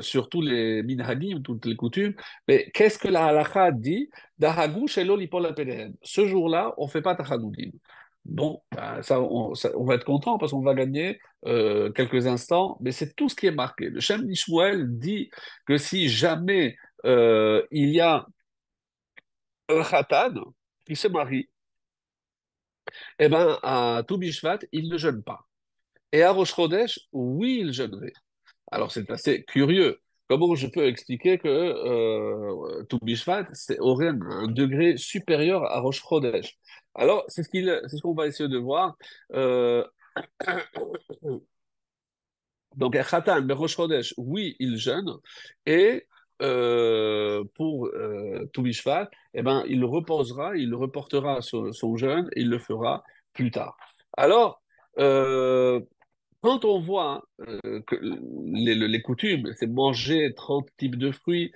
[0.00, 2.14] sur tous les minhagim, toutes les coutumes,
[2.48, 4.10] mais qu'est-ce que la halacha dit?
[6.02, 7.70] Ce jour-là, on ne fait pas tachanudim.
[8.24, 9.52] Bon, ben, ça, on,
[9.84, 13.46] va être content parce qu'on va gagner euh, quelques instants, mais c'est tout ce qui
[13.46, 13.90] est marqué.
[13.90, 15.30] Le Shem Mishmuel dit
[15.66, 18.26] que si jamais euh, il y a
[19.68, 20.54] un khatan
[20.86, 21.48] qui se marie,
[23.18, 25.46] eh ben, à Tou Bishvat, il ne jeûne pas.
[26.12, 26.54] Et à Rosh
[27.12, 28.12] oui, il jeûnerait.
[28.70, 30.00] Alors, c'est assez curieux.
[30.28, 36.02] Comment je peux expliquer que euh, Tou Bishvat c'est- aurait un, degré supérieur à Rosh?
[36.94, 37.50] Alors, c'est ce
[37.88, 38.96] c'est ce qu'on va essayer de voir.
[39.32, 39.84] Euh,
[42.76, 45.16] Donc, Khatan, mais Rosh Chodesh, oui, il jeûne.
[45.66, 46.06] Et
[46.42, 52.48] euh, pour euh, Tou B'Shvat, eh ben, il reposera, il reportera son, jeûne et il
[52.48, 53.76] le fera plus tard.
[54.16, 54.62] Alors,
[54.98, 55.80] euh,
[56.40, 61.52] quand on voit que les, coutumes, c'est manger 30 types de fruits,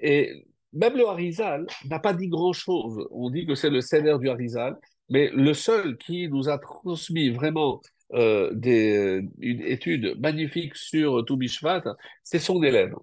[0.00, 3.06] et même le Harizal n'a pas dit grand-chose.
[3.10, 4.76] On dit que c'est le Seder du Harizal,
[5.08, 7.80] mais le seul qui nous a transmis vraiment
[8.14, 11.82] euh, des, une étude magnifique sur Toubishvat,
[12.22, 12.94] c'est son élève.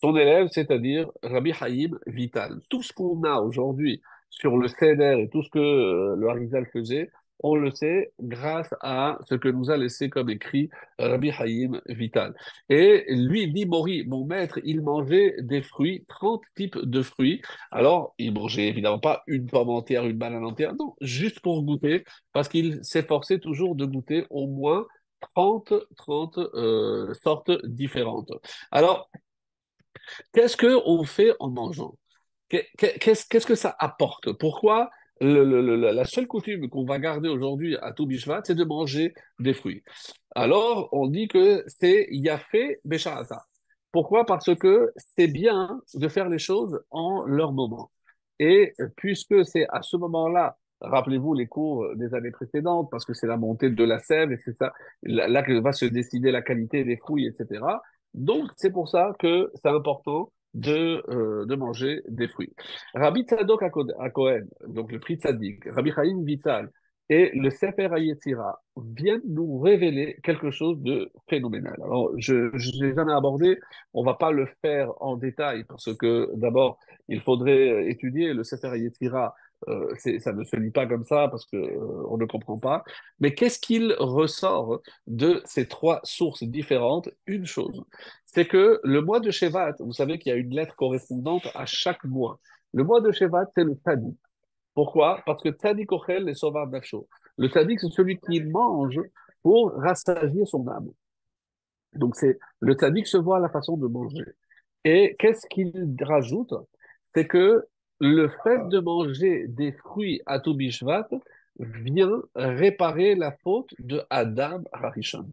[0.00, 2.60] Son élève, c'est-à-dire Rabbi Haïm Vital.
[2.68, 4.00] Tout ce qu'on a aujourd'hui
[4.30, 7.10] sur le Seder et tout ce que euh, le Harizal faisait,
[7.40, 12.34] on le sait grâce à ce que nous a laissé comme écrit Rabbi Haïm Vital.
[12.68, 17.42] Et lui dit, Mori, mon maître, il mangeait des fruits, 30 types de fruits.
[17.70, 22.04] Alors, il mangeait évidemment pas une pomme entière, une banane entière, non, juste pour goûter,
[22.32, 24.86] parce qu'il s'efforçait toujours de goûter au moins
[25.34, 28.32] 30, 30 euh, sortes différentes.
[28.70, 29.10] Alors,
[30.32, 31.94] qu'est-ce qu'on fait en mangeant?
[32.48, 34.32] Qu'est-ce que ça apporte?
[34.32, 34.90] Pourquoi
[35.20, 38.08] la seule coutume qu'on va garder aujourd'hui à tout
[38.44, 39.82] c'est de manger des fruits.
[40.34, 43.44] Alors, on dit que c'est Yafé Bécharata.
[43.92, 44.24] Pourquoi?
[44.26, 47.90] Parce que c'est bien de faire les choses en leur moment.
[48.38, 53.26] Et puisque c'est à ce moment-là, rappelez-vous les cours des années précédentes, parce que c'est
[53.26, 56.84] la montée de la sève, et c'est ça, là que va se décider la qualité
[56.84, 57.60] des fruits, etc.
[58.14, 62.52] Donc, c'est pour ça que important de, euh, de manger des fruits.
[62.94, 66.70] Rabbi Tzadok à Cohen, donc le prix Tzadik, Rabbi Chaim Vital
[67.10, 71.76] et le Sefer Ayetira viennent nous révéler quelque chose de phénoménal.
[71.82, 73.58] Alors, je ne l'ai jamais abordé,
[73.94, 76.78] on va pas le faire en détail parce que d'abord,
[77.08, 79.34] il faudrait étudier le Sefer Ayetira
[79.66, 82.84] euh, ça ne se lit pas comme ça parce que euh, ne comprend pas.
[83.18, 87.08] Mais qu'est-ce qu'il ressort de ces trois sources différentes?
[87.26, 87.84] Une chose,
[88.24, 91.66] c'est que le mois de Shevat, vous savez qu'il y a une lettre correspondante à
[91.66, 92.38] chaque mois.
[92.72, 94.16] Le mois de Shevat, c'est le Tzadik.
[94.74, 95.22] Pourquoi?
[95.26, 97.08] Parce que Tzadik Ochel les sauvages d'Acho.
[97.36, 99.00] Le Tzadik, c'est celui qui mange
[99.42, 100.90] pour rassasier son âme.
[101.94, 104.24] Donc c'est le Tzadik se voit à la façon de manger.
[104.84, 106.54] Et qu'est-ce qu'il rajoute?
[107.14, 107.66] C'est que
[108.00, 111.08] le fait de manger des fruits à Toubishvat
[111.58, 115.28] vient réparer la faute de Adam Harishon.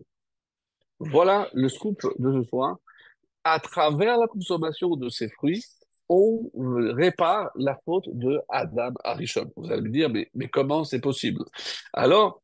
[1.00, 2.78] Voilà le scoop de ce soir.
[3.44, 5.64] À travers la consommation de ces fruits,
[6.10, 9.52] on répare la faute de Adam Harishon.
[9.56, 11.44] Vous allez me dire, mais, mais comment c'est possible?
[11.94, 12.42] Alors,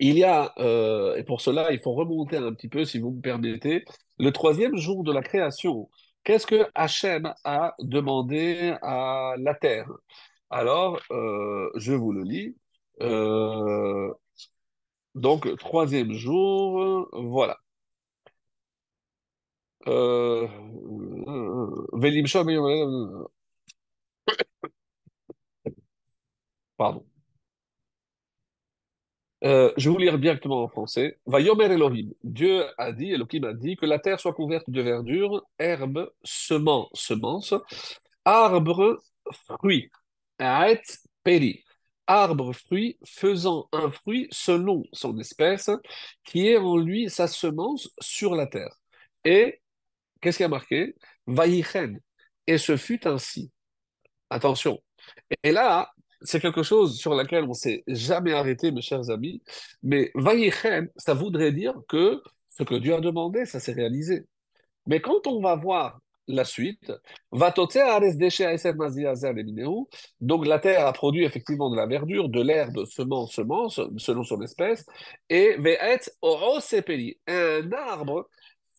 [0.00, 3.10] il y a, euh, et pour cela, il faut remonter un petit peu, si vous
[3.10, 3.84] me permettez,
[4.18, 5.90] le troisième jour de la création.
[6.24, 9.88] Qu'est-ce que Hachem a demandé à la terre?
[10.50, 12.56] Alors, euh, je vous le lis.
[13.02, 14.12] Euh,
[15.16, 17.58] donc, troisième jour, voilà.
[19.86, 20.48] Euh,
[26.76, 27.04] Pardon.
[29.44, 31.18] Euh, je vous lire directement en français.
[31.26, 32.12] Va yomer Elohim.
[32.22, 36.88] Dieu a dit, Elohim a dit, que la terre soit couverte de verdure, herbe, semence,
[36.94, 37.54] semence,
[38.24, 39.90] arbre, fruit,
[40.38, 40.82] aet,
[41.22, 41.62] peri.
[42.06, 45.70] Arbre, fruit, faisant un fruit selon son espèce,
[46.24, 48.74] qui est en lui sa semence sur la terre.
[49.24, 49.60] Et,
[50.20, 50.94] qu'est-ce qui a marqué?
[51.26, 52.00] Vaïchen.
[52.46, 53.50] Et ce fut ainsi.
[54.30, 54.82] Attention.
[55.42, 55.92] Et là,
[56.24, 59.42] c'est quelque chose sur laquelle on s'est jamais arrêté, mes chers amis.
[59.82, 64.24] Mais Vaïchem, ça voudrait dire que ce que Dieu a demandé, ça s'est réalisé.
[64.86, 66.92] Mais quand on va voir la suite,
[70.20, 74.40] donc la terre a produit effectivement de la verdure, de l'herbe, semence, semence, selon son
[74.40, 74.86] espèce,
[75.28, 75.56] et
[77.26, 78.28] un arbre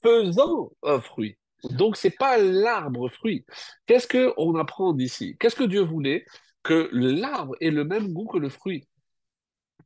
[0.02, 1.38] faisant un fruit.
[1.64, 3.46] Donc, c'est pas l'arbre fruit.
[3.86, 5.36] Qu'est-ce qu'on apprend d'ici?
[5.40, 6.26] Qu'est-ce que Dieu voulait?
[6.66, 8.88] Que l'arbre ait le même goût que le fruit.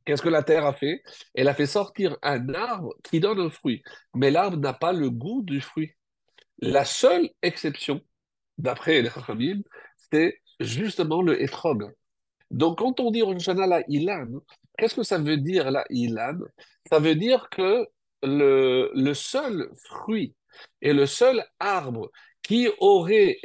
[0.04, 1.02] Qu'est-ce que la terre a fait?
[1.34, 3.82] Elle a fait sortir un arbre qui donne un fruit,
[4.14, 5.92] mais l'arbre n'a pas le goût du fruit.
[6.58, 8.00] La seule exception,
[8.56, 9.60] d'après les Chachamim,
[10.10, 11.92] c'est justement le etrog.
[12.50, 14.40] Donc, quand on dit Rosh la ilan,
[14.78, 16.38] qu'est-ce que ça veut dire la ilan?
[16.88, 17.86] Ça veut dire que
[18.22, 20.34] le, le seul fruit
[20.80, 22.10] et le seul arbre
[22.42, 23.38] qui aurait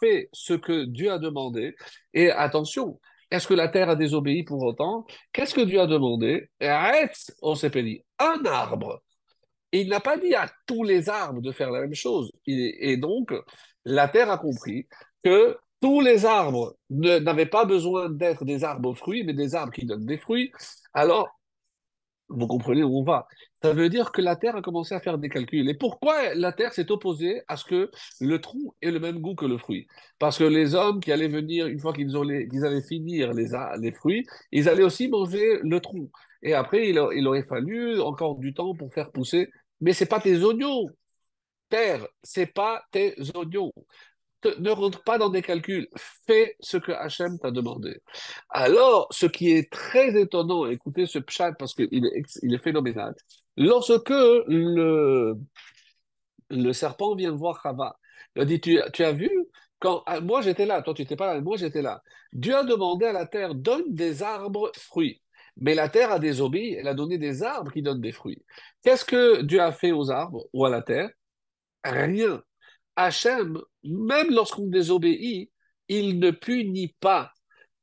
[0.00, 1.74] fait ce que Dieu a demandé.
[2.12, 3.00] Et attention,
[3.30, 5.06] est-ce que la terre a désobéi pour autant?
[5.32, 6.48] Qu'est-ce que Dieu a demandé?
[6.60, 9.02] Arrête, on s'est dit, un arbre.
[9.72, 12.30] il n'a pas dit à tous les arbres de faire la même chose.
[12.46, 13.32] Et donc,
[13.84, 14.86] la terre a compris
[15.24, 19.84] que tous les arbres n'avaient pas besoin d'être des arbres fruits, mais des arbres qui
[19.84, 20.52] donnent des fruits.
[20.92, 21.28] Alors,
[22.36, 23.26] vous comprenez où on va.
[23.62, 25.68] Ça veut dire que la Terre a commencé à faire des calculs.
[25.68, 29.34] Et pourquoi la Terre s'est opposée à ce que le tronc ait le même goût
[29.34, 29.86] que le fruit?
[30.18, 32.08] Parce que les hommes qui allaient venir, une fois qu'ils
[32.50, 33.46] qu'ils allaient finir les,
[33.80, 36.10] les fruits, ils allaient aussi manger le tronc.
[36.42, 39.50] Et après, il, aurait fallu encore du temps pour faire pousser.
[39.80, 40.86] Mais c'est pas tes oignons.
[41.70, 43.72] Terre, c'est pas tes oignons.
[44.58, 45.88] Ne rentre pas dans des calculs,
[46.26, 48.00] fais ce que Hachem t'a demandé.
[48.50, 53.14] Alors, ce qui est très étonnant, écoutez ce pshat parce qu'il est, phénoménal,
[53.56, 55.34] lorsque le,
[56.50, 57.96] le serpent vient voir Chava,
[58.36, 59.30] il a dit, tu, tu as vu?
[59.80, 62.02] Quand ah, moi j'étais là, toi tu n'étais pas là, moi j'étais là.
[62.32, 65.20] Dieu a demandé à la terre, donne des arbres fruits.
[65.56, 68.42] Mais la terre a désobéi, elle a donné des arbres qui donnent des fruits.
[68.82, 71.10] Qu'est-ce que Dieu a fait aux arbres ou à la terre?
[71.84, 72.42] Rien.
[72.96, 75.50] Hachem, même lorsqu'on désobéit,
[75.88, 77.32] il ne punit pas.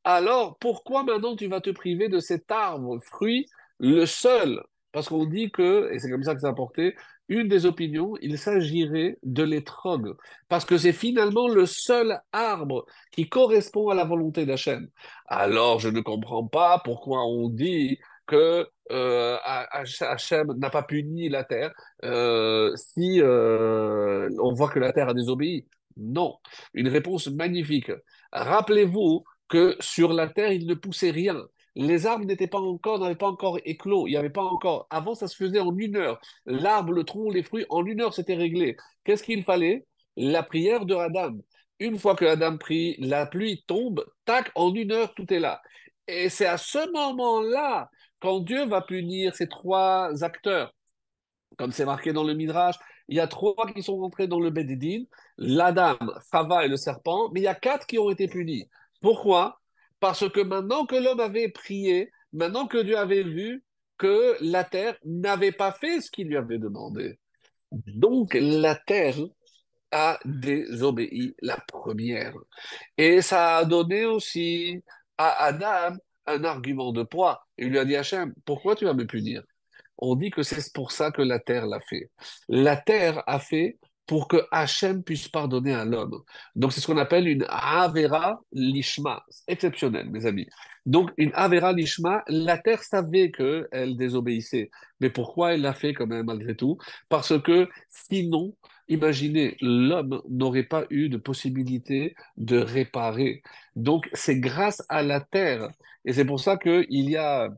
[0.04, 3.48] Alors, pourquoi maintenant tu vas te priver de cet arbre, fruit,
[3.80, 4.64] le seul?
[4.92, 6.96] Parce qu'on dit que, et c'est comme ça que c'est apporté,
[7.30, 10.16] une des opinions, il s'agirait de l'étrog,
[10.50, 14.90] parce que c'est finalement le seul arbre qui correspond à la volonté d'Hachem.
[15.28, 21.44] Alors, je ne comprends pas pourquoi on dit que euh, Hachem n'a pas puni la
[21.44, 21.72] terre
[22.04, 25.68] euh, si euh, on voit que la terre a désobéi.
[25.98, 26.38] Non,
[26.74, 27.92] une réponse magnifique.
[28.32, 31.42] Rappelez-vous que sur la terre, il ne poussait rien
[31.76, 34.88] les arbres n'étaient pas encore, n'avaient pas encore éclos, il n'y avait pas encore.
[34.90, 36.20] Avant, ça se faisait en une heure.
[36.46, 38.76] L'arbre, le tronc, les fruits, en une heure, c'était réglé.
[39.04, 39.86] Qu'est-ce qu'il fallait?
[40.18, 41.38] La prière de Adam.
[41.80, 45.62] Une fois que Adam prie, la pluie tombe, tac, en une heure, tout est là.
[46.08, 47.90] Et c'est à ce moment-là,
[48.22, 50.74] quand Dieu va punir ces trois acteurs,
[51.58, 52.76] comme c'est marqué dans le Midrash,
[53.08, 55.04] il y a trois qui sont rentrés dans le Bedidin,
[55.38, 55.98] l'Adam,
[56.32, 58.70] Chava et le serpent, mais il y a quatre qui ont été punis.
[59.02, 59.60] Pourquoi?
[60.00, 63.64] Parce que maintenant que l'homme avait prié, maintenant que Dieu avait vu
[63.98, 67.20] que la terre n'avait pas fait ce qu'il lui avait demandé.
[67.72, 69.18] Donc la terre
[69.92, 72.34] a désobéi la première.
[72.98, 74.82] Et ça a donné aussi
[75.18, 77.46] à Adam un argument de poids.
[77.58, 79.44] Il lui a dit Hachem, pourquoi tu vas me punir?
[79.98, 82.10] On dit que c'est pour ça que la terre l'a fait.
[82.50, 86.22] La terre a fait pour que Hachem puisse pardonner à l'homme.
[86.56, 89.24] Donc, c'est ce qu'on appelle une Avera Lishma.
[89.48, 90.48] Exceptionnel, mes amis.
[90.86, 94.70] Donc, une Avera Lishma, la terre savait qu'elle désobéissait.
[95.00, 96.78] Mais pourquoi elle l'a fait quand même, malgré tout?
[97.08, 98.54] Parce que sinon,
[98.92, 103.42] imaginez, l'homme n'aurait pas eu de possibilité de réparer.
[103.76, 105.70] Donc, c'est grâce à la terre.
[106.06, 107.50] Et c'est pour ça qu'il y a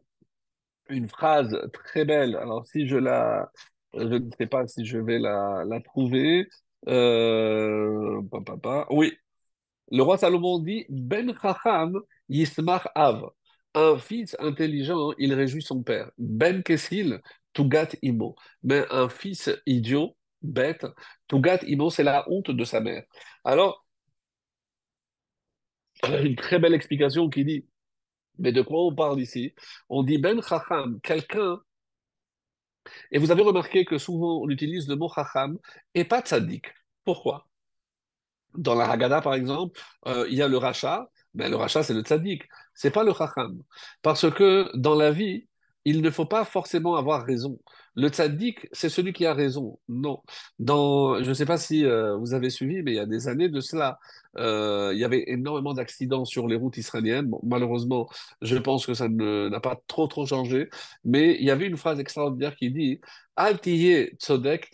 [0.90, 2.36] une phrase très belle.
[2.36, 3.52] Alors, si je la,
[3.94, 6.48] je ne sais pas si je vais la, la trouver.
[6.88, 8.22] Euh,
[8.90, 9.14] Oui,
[9.92, 13.30] le roi Salomon dit Ben Chacham Yismach Av.
[13.76, 16.12] Un fils intelligent, il réjouit son père.
[16.18, 17.22] Ben Kessil,
[17.54, 18.36] Tugat Imo.
[18.64, 20.86] Mais un fils idiot, bête,
[21.28, 23.04] Tugat Imo, c'est la honte de sa mère.
[23.44, 23.86] Alors,
[26.24, 27.66] une très belle explication qui dit
[28.39, 29.54] Mais de quoi on parle ici?
[29.89, 31.62] On dit Ben Chacham, quelqu'un
[33.12, 35.58] et vous avez remarqué que souvent on utilise le mot chacham
[35.94, 36.66] et pas tzaddik.
[37.06, 37.48] Pourquoi?
[38.56, 41.10] Dans la Haggadah, par exemple, euh, il y a le rachat.
[41.34, 42.44] Ben, le rachat, c'est le tzaddik.
[42.76, 43.62] C'est pas le chacham.
[44.02, 45.48] Parce que dans la vie,
[45.86, 47.60] il ne faut pas forcément avoir raison.
[47.96, 49.80] Le tzaddik, c'est celui qui a raison.
[49.88, 50.22] Non.
[50.60, 53.28] Dans, je ne sais pas si euh, vous avez suivi, mais il y a des
[53.28, 54.00] années de cela,
[54.38, 57.30] euh, il y avait énormément d'accidents sur les routes israéliennes.
[57.44, 58.10] malheureusement,
[58.42, 60.70] je pense que ça n'a pas trop trop changé.
[61.04, 63.00] Mais il y avait une phrase extraordinaire qui dit
[63.36, 64.72] Al tzodek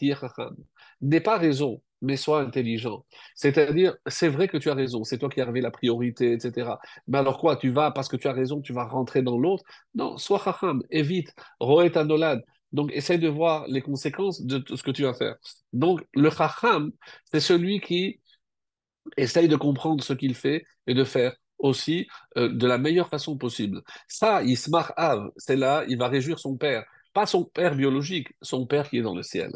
[1.02, 3.06] N'aie pas raison, mais sois intelligent.
[3.36, 6.80] C'est-à-dire, c'est vrai que tu as raison, c'est toi qui as la priorité, etc.
[7.08, 9.64] Mais alors quoi, tu vas, parce que tu as raison, tu vas rentrer dans l'autre?
[9.96, 12.42] Non, sois chacham, évite, roet anolad.
[12.72, 15.36] Donc, essaye de voir les conséquences de ce que tu vas faire.
[15.74, 16.92] Donc, le chacham,
[17.32, 18.20] c'est celui qui
[19.18, 23.38] essaye de comprendre ce qu'il fait et de faire aussi euh, de la meilleure façon
[23.38, 23.82] possible.
[24.08, 26.86] Ça, Ismar Av, c'est là, il va réjouir son père.
[27.14, 29.52] Pas son père biologique, son père qui est dans le ciel.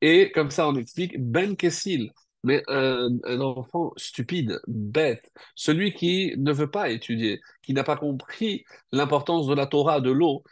[0.00, 2.12] Et comme ça, on explique Ben Kessil,
[2.44, 8.64] mais un, enfant stupide, bête, celui qui ne veut pas étudier, qui n'a pas compris
[8.92, 10.44] l'importance de la Torah, de l'eau,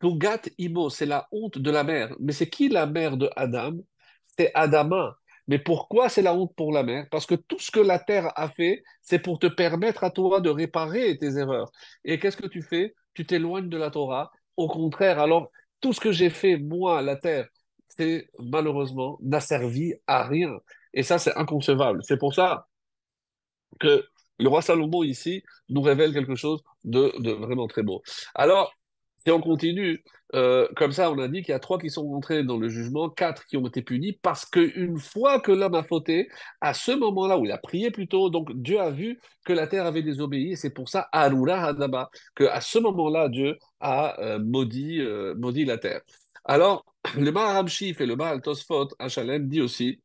[0.00, 2.14] Tugat Imo, c'est la honte de la mère.
[2.20, 3.76] Mais c'est qui la mère de Adam?
[4.36, 5.16] C'est Adama.
[5.46, 7.06] Mais pourquoi c'est la honte pour la mère?
[7.10, 10.40] Parce que tout ce que la terre a fait, c'est pour te permettre à toi
[10.40, 11.70] de réparer tes erreurs.
[12.04, 12.94] Et qu'est-ce que tu fais?
[13.14, 14.30] Tu t'éloignes de la Torah.
[14.56, 17.48] Au contraire, alors tout ce que j'ai fait, moi, la terre,
[18.38, 20.58] malheureusement n'a servi à rien.
[20.94, 22.00] Et ça, c'est inconcevable.
[22.02, 22.66] C'est pour ça
[23.78, 24.04] que
[24.38, 28.02] le roi Salomon ici nous révèle quelque chose de, vraiment très beau.
[28.34, 28.74] Alors,
[29.24, 30.02] si on continue,
[30.34, 32.70] euh, comme ça, on a dit qu'il y a trois qui sont rentrés dans le
[32.70, 36.28] jugement, quatre qui ont été punis, parce qu'une fois que l'homme a fauté,
[36.62, 39.84] à ce moment-là où il a prié plutôt, donc Dieu a vu que la terre
[39.84, 45.34] avait désobéi, c'est pour ça, Arura Hadaba, qu'à ce moment-là, Dieu a euh, maudit, euh,
[45.36, 46.00] maudit la terre.
[46.44, 46.84] Alors,
[47.16, 50.00] le Maharam Shif et le Mahal Tosfot, Hachalem, dit aussi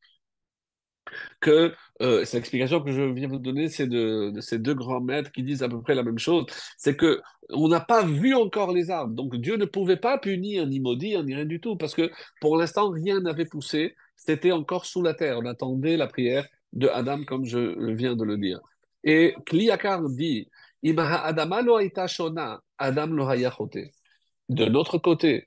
[1.40, 5.32] que euh, c'est l'explication que je viens vous donner, c'est de, ces deux grands maîtres
[5.32, 6.46] qui disent à peu près la même chose.
[6.78, 10.66] C'est que on n'a pas vu encore les arbres, donc Dieu ne pouvait pas punir
[10.68, 12.12] ni maudire ni rien du tout, parce que
[12.42, 15.38] pour l'instant rien n'avait poussé, c'était encore sous la terre.
[15.40, 18.60] On attendait la prière de Adam, comme je viens de le dire.
[19.04, 20.50] Et Kliakar dit,
[20.84, 21.50] Adam
[24.50, 25.46] De notre côté,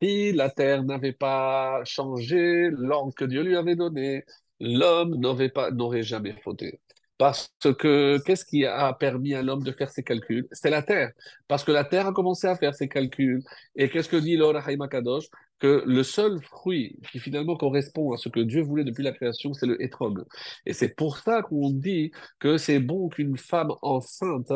[0.00, 4.24] si la terre n'avait pas changé l'ordre que Dieu lui avait donné,
[4.60, 6.80] l'homme n'aurait pas, n'aurait jamais fauté.
[7.18, 10.46] Parce que qu'est-ce qui a permis à l'homme de faire ses calculs?
[10.52, 11.10] C'est la terre.
[11.48, 13.42] Parce que la terre a commencé à faire ses calculs.
[13.74, 15.24] Et qu'est-ce que dit l'Orahim Kadosh
[15.58, 19.52] Que le seul fruit qui finalement correspond à ce que Dieu voulait depuis la création,
[19.52, 20.24] c'est le hétrog.
[20.64, 24.52] Et c'est pour ça qu'on dit que c'est bon qu'une femme enceinte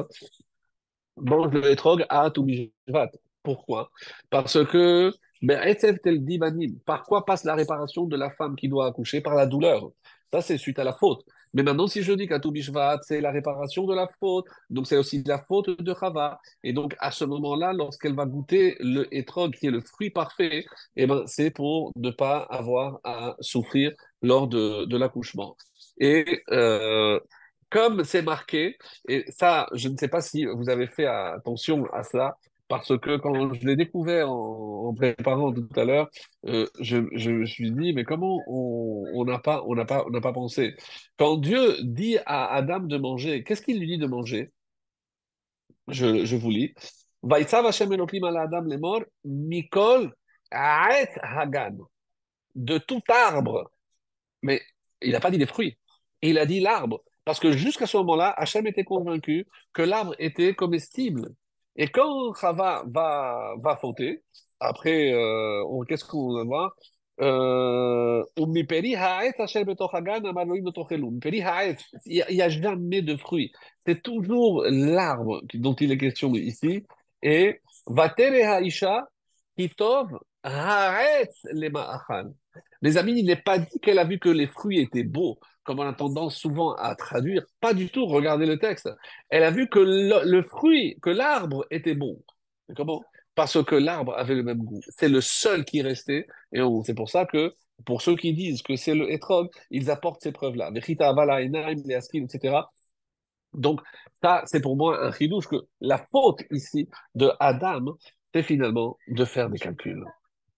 [1.17, 3.11] mange le hétrog à Toumijvat.
[3.43, 3.91] Pourquoi?
[4.31, 5.13] Parce que
[5.43, 5.59] mais
[6.87, 9.91] par quoi passe la réparation de la femme qui doit accoucher Par la douleur?
[10.33, 11.25] Ça, c'est suite à la faute.
[11.55, 14.97] Mais maintenant, si je dis qu'à Bishvat, c'est la réparation de la faute, donc c'est
[14.97, 16.41] aussi la faute de Chava.
[16.65, 20.65] Et donc, à ce moment-là, lorsqu'elle va goûter le étrog, qui est le fruit parfait,
[20.97, 25.57] eh ben, c'est pour ne pas avoir à souffrir lors de, de l'accouchement.
[25.99, 27.21] Et euh,
[27.69, 28.79] comme c'est marqué,
[29.09, 32.37] et ça, je ne sais pas si vous avez fait attention à cela,
[32.73, 36.09] parce que quand je l'ai découvert en, préparant tout à l'heure,
[36.47, 39.63] euh, je, me suis dit, mais comment on n'a pas,
[40.33, 40.75] pensé?
[41.19, 44.53] Quand Dieu dit à Adam de manger, qu'est-ce qu'il lui dit de manger?
[45.89, 46.73] Je, je vous lis.
[49.25, 50.15] Mikol
[50.51, 51.77] hagan.
[52.55, 53.71] De tout arbre.
[54.41, 54.63] Mais
[55.03, 55.77] il n'a pas dit des fruits.
[56.23, 57.05] Il a dit l'arbre.
[57.27, 61.35] Parce que jusqu'à ce moment-là, Hachem était convaincu que l'arbre était comestible.
[61.77, 64.23] Et quand Chava va, va fauter,
[64.61, 66.75] après, euh, qu'est-ce qu'on va voir?
[67.21, 68.53] Euh, il
[72.31, 73.53] n'y a jamais de fruits.
[73.87, 76.85] C'est toujours l'arbre dont il est question ici.
[77.23, 77.61] Et
[82.83, 85.79] les amis, il n'est pas dit qu'elle a vu que les fruits étaient beaux comme
[85.81, 88.89] on a tendance souvent à traduire, pas du tout, regardez le texte.
[89.29, 92.23] Elle a vu que le, fruit, que l'arbre était bon.
[92.77, 93.03] Comment?
[93.35, 94.81] Parce que l'arbre avait le même goût.
[94.89, 96.27] C'est le seul qui restait.
[96.53, 97.55] Et c'est pour ça que,
[97.87, 100.71] pour ceux qui disent que c'est le hétrog, ils apportent ces preuves-là.
[100.75, 102.61] etc.
[103.55, 103.81] Donc,
[104.23, 107.97] ça, c'est pour moi un chidouche que la faute ici de Adam,
[108.35, 110.05] c'est finalement de faire des calculs.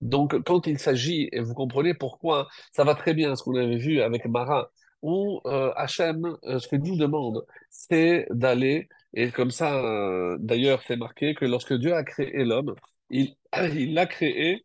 [0.01, 3.79] Donc, quand il s'agit, et vous comprenez pourquoi, ça va très bien ce qu'on avait
[3.79, 4.71] vu avec Marat,
[5.05, 10.83] où euh, Hachem, euh, ce que nous demande, c'est d'aller, et comme ça, euh, d'ailleurs,
[10.87, 12.75] c'est marqué que lorsque Dieu a créé l'homme,
[13.11, 13.37] il,
[13.95, 14.65] l'a créé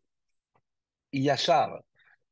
[1.12, 1.80] Yachar.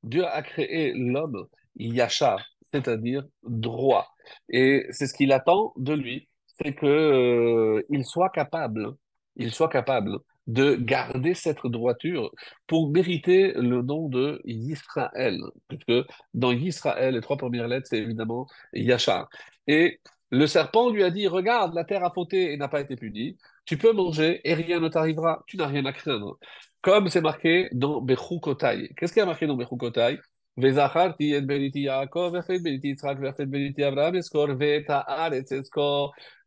[0.03, 1.47] Dieu a créé l'homme
[1.77, 2.43] Yachar,
[2.73, 4.09] c'est-à-dire droit.
[4.49, 8.95] Et c'est ce qu'il attend de lui, c'est que il soit capable,
[9.37, 12.33] il soit capable de garder cette droiture
[12.67, 15.39] pour mériter le nom de Yisraël.
[15.69, 19.29] Puisque dans Yisraël, les trois premières lettres, c'est évidemment Yachar.
[19.67, 22.97] Et le serpent lui a dit, regarde, la terre a fauté et n'a pas été
[22.97, 23.37] punie.
[23.65, 25.45] Tu peux manger et rien ne t'arrivera.
[25.47, 26.39] Tu n'as rien à craindre.
[26.81, 28.91] Comme c'est marqué dans Bechukotai.
[28.97, 30.19] Qu'est-ce qui a marqué dans Bechukotai?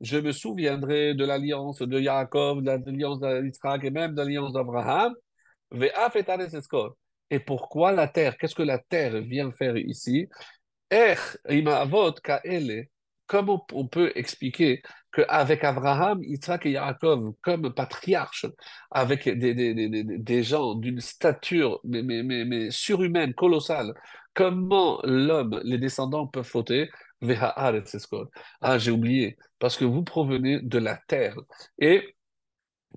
[0.01, 5.13] Je me souviendrai de l'alliance de Yaakov, de l'alliance d'Israël et même de l'alliance d'Abraham.
[7.29, 8.37] Et pourquoi la terre?
[8.37, 10.27] Qu'est-ce que la terre vient faire ici?
[13.27, 14.81] Comment on peut expliquer
[15.11, 18.45] qu'avec Abraham, Isaac et Yaakov, comme patriarches,
[18.91, 23.93] avec des, des, des, des gens d'une stature mais, mais, mais, mais, surhumaine, colossale,
[24.33, 26.89] comment l'homme, les descendants peuvent fauter?
[28.61, 31.35] Ah, j'ai oublié, parce que vous provenez de la terre.
[31.77, 32.15] Et,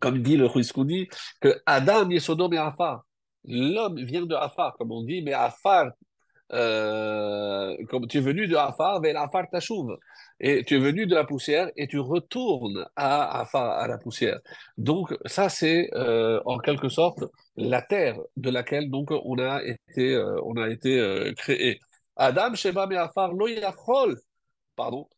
[0.01, 1.09] comme dit le Ruiskouni,
[1.41, 3.05] que Adam, Yesodom et Afar,
[3.45, 5.91] l'homme vient de Afar, comme on dit, mais Afar,
[6.53, 9.97] euh, comme tu es venu de Afar vers Afar Tachouv.
[10.41, 14.41] Et tu es venu de la poussière et tu retournes à, Afar, à la poussière.
[14.77, 17.25] Donc, ça, c'est euh, en quelque sorte
[17.57, 21.81] la terre de laquelle donc, on a été, euh, on a été créé.
[22.17, 23.49] Adam, Sheba, Afar, Lo
[24.77, 25.09] Pardon.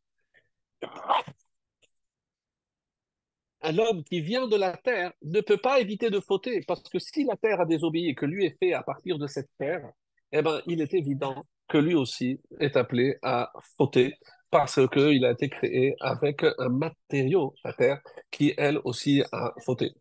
[3.63, 6.99] Un homme qui vient de la terre ne peut pas éviter de fauter, parce que
[6.99, 9.91] si la terre a désobéi et que lui est fait à partir de cette terre,
[10.33, 14.15] eh ben, il est évident que lui aussi est appelé à fauter
[14.51, 18.01] parce qu'il a été créé avec un matériau, la terre,
[18.31, 19.93] qui elle aussi a fauté.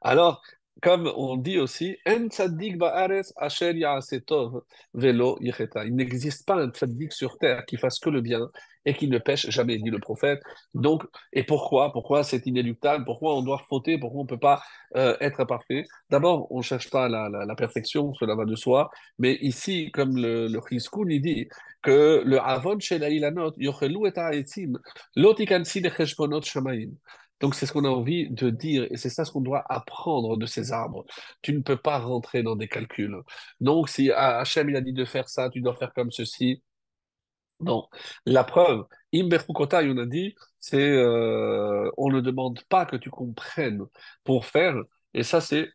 [0.00, 0.42] Alors,
[0.82, 1.96] comme on dit aussi.
[2.06, 2.28] Il
[5.90, 8.50] n'existe pas un tzaddik sur terre qui fasse que le bien
[8.86, 10.42] et qui ne pêche jamais, dit le prophète.
[10.74, 14.62] Donc, et pourquoi Pourquoi c'est inéluctable Pourquoi on doit fauter Pourquoi on ne peut pas
[14.96, 18.90] euh, être parfait D'abord, on ne cherche pas la, perfection, cela va de soi.
[19.18, 20.60] Mais ici, comme le, le
[21.10, 21.48] il dit
[21.82, 24.78] que le avon shel ha'ilanot yochelu et ha'etzim
[25.16, 26.92] lotikansi lecheshbonot shamayim.
[27.40, 30.36] Donc c'est ce qu'on a envie de dire et c'est ça ce qu'on doit apprendre
[30.36, 31.04] de ces arbres.
[31.42, 33.16] Tu ne peux pas rentrer dans des calculs.
[33.60, 36.62] Donc si Hachem il a dit de faire ça, tu dois faire comme ceci.
[37.64, 37.88] Non,
[38.26, 43.82] la preuve, on a dit, c'est euh, on ne demande pas que tu comprennes
[44.24, 44.74] pour faire,
[45.14, 45.68] et ça c'est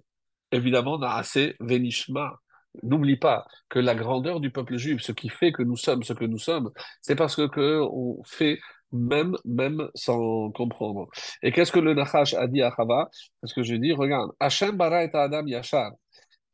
[0.52, 2.40] évidemment assez Venishma.
[2.84, 6.14] N'oublie pas que la grandeur du peuple juif, ce qui fait que nous sommes ce
[6.14, 6.72] que nous sommes,
[7.02, 8.60] c'est parce que, on fait
[8.92, 11.08] même, même sans comprendre.
[11.42, 13.10] Et qu'est-ce que le Nachash a dit à Chava?
[13.42, 15.92] Parce que je dis, regarde, Hachem bara et Adam yachar,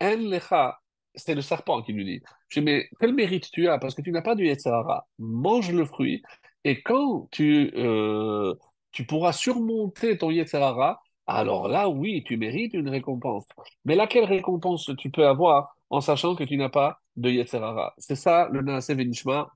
[0.01, 0.79] en lecha,
[1.15, 2.21] c'est le serpent qui lui dit.
[2.55, 3.77] Je dis, mais quel mérite tu as?
[3.79, 5.07] Parce que tu n'as pas du Yetzirara.
[5.19, 6.23] Mange le fruit,
[6.63, 8.55] et quand tu, euh,
[8.91, 13.45] tu pourras surmonter ton Yetzirara, alors là, oui, tu mérites une récompense.
[13.85, 18.15] Mais laquelle récompense tu peux avoir en sachant que tu n'as pas de Yetzirara C'est
[18.15, 19.51] ça le Naase Venishma.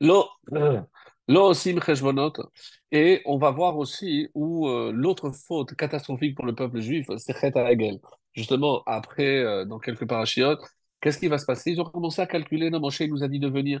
[2.92, 7.38] Et on va voir aussi où euh, l'autre faute catastrophique pour le peuple juif, c'est
[7.38, 8.00] Chet Hagel.
[8.32, 10.60] Justement, après, euh, dans quelques parachiotes,
[11.00, 11.72] qu'est-ce qui va se passer?
[11.72, 12.70] Ils ont commencé à calculer.
[12.70, 13.80] Non, Moshe nous a dit de venir.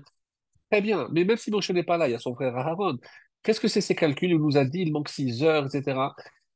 [0.70, 2.98] Très bien, mais même si Moshe n'est pas là, il y a son frère Aaron.
[3.42, 4.30] Qu'est-ce que c'est ces calculs?
[4.30, 5.98] Il nous a dit il manque 6 heures, etc.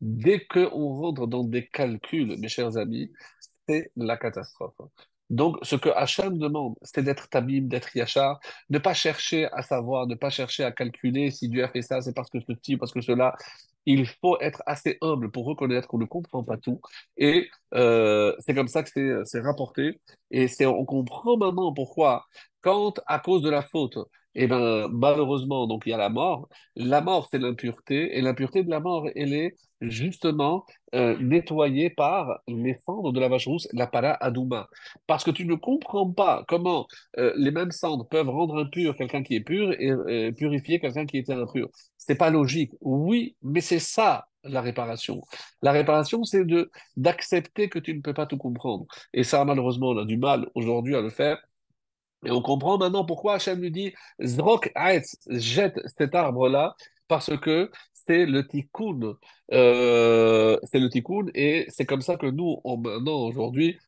[0.01, 3.11] Dès qu'on rentre dans des calculs, mes chers amis,
[3.69, 4.75] c'est la catastrophe.
[5.31, 10.07] Donc, ce que Hachem demande, c'est d'être tabim, d'être yachar, ne pas chercher à savoir,
[10.07, 12.93] ne pas chercher à calculer si Dieu a fait ça, c'est parce que ceci, parce
[12.93, 13.35] que cela.
[13.87, 16.81] Il faut être assez humble pour reconnaître qu'on ne comprend pas tout.
[17.17, 20.01] Et euh, c'est comme ça que c'est rapporté.
[20.31, 22.27] Et on comprend maintenant pourquoi,
[22.61, 23.99] quand à cause de la faute,
[24.35, 26.49] et eh ben, malheureusement, donc il y a la mort.
[26.75, 30.65] La mort, c'est l'impureté, et l'impureté de la mort, elle est justement
[30.95, 34.69] euh, nettoyée par les cendres de la vache rousse, la para adouma.
[35.07, 36.87] Parce que tu ne comprends pas comment
[37.19, 41.07] euh, les mêmes cendres peuvent rendre impur quelqu'un qui est pur et euh, purifier quelqu'un
[41.07, 41.69] qui était impur.
[41.99, 42.73] C'est pas logique.
[42.81, 45.23] Oui, mais c'est ça la réparation.
[45.63, 48.87] La réparation, c'est de d'accepter que tu ne peux pas tout comprendre.
[49.13, 51.39] Et ça, malheureusement, on a du mal aujourd'hui à le faire
[52.25, 56.75] et on comprend maintenant pourquoi Hachem lui dit Zrok Aetz, jette cet arbre-là,
[57.09, 59.17] parce que c'est le tikkun.
[59.53, 63.79] Euh, c'est le tikkun, et c'est comme ça que nous, on, maintenant, aujourd'hui,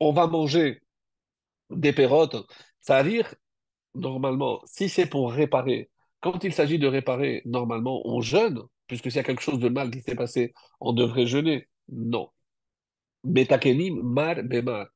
[0.00, 0.82] on va manger
[1.70, 2.36] des pérotes.
[2.80, 3.34] Ça veut dire,
[3.94, 5.90] normalement, si c'est pour réparer,
[6.20, 9.68] quand il s'agit de réparer, normalement, on jeûne, puisque s'il y a quelque chose de
[9.68, 11.68] mal qui s'est passé, on devrait jeûner.
[11.88, 12.30] Non.
[13.24, 14.86] Betakenim mar bemar.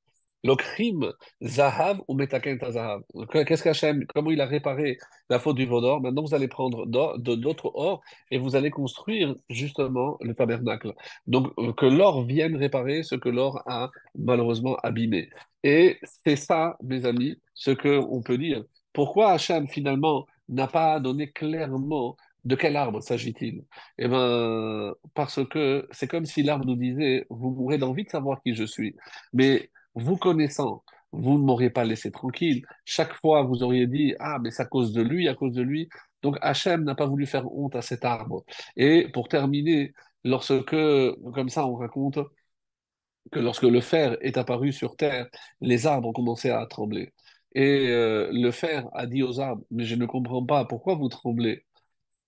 [0.47, 1.13] L'okrim,
[1.43, 3.03] Zahav ou Metaken Zahav?
[3.33, 4.97] Qu'est-ce qu'Hachem, comment il a réparé
[5.29, 8.01] la faute du Vaudor Maintenant, vous allez prendre d'autres or
[8.31, 10.95] et vous allez construire justement le tabernacle.
[11.27, 15.31] Donc, euh, que l'or vienne réparer ce que l'or a malheureusement abîmé.
[15.65, 18.63] Et c'est ça, mes amis, ce qu'on peut dire.
[18.93, 23.65] Pourquoi Hachem, finalement, n'a pas donné clairement de quel arbre s'agit-il?
[23.99, 28.41] Eh bien, parce que c'est comme si l'arbre nous disait, vous mourrez d'envie de savoir
[28.43, 28.95] qui je suis.
[29.33, 32.65] Mais vous connaissant, vous ne m'auriez pas laissé tranquille.
[32.85, 35.63] Chaque fois, vous auriez dit, ah, mais c'est à cause de lui, à cause de
[35.63, 35.89] lui.
[36.23, 38.45] Donc Hachem n'a pas voulu faire honte à cet arbre.
[38.77, 39.93] Et pour terminer,
[40.25, 40.67] lorsque,
[41.35, 42.19] comme ça, on raconte
[43.33, 45.27] que lorsque le fer est apparu sur terre,
[45.61, 47.13] les arbres ont commencé à trembler.
[47.55, 51.09] Et euh, le fer a dit aux arbres, mais je ne comprends pas, pourquoi vous
[51.09, 51.65] tremblez?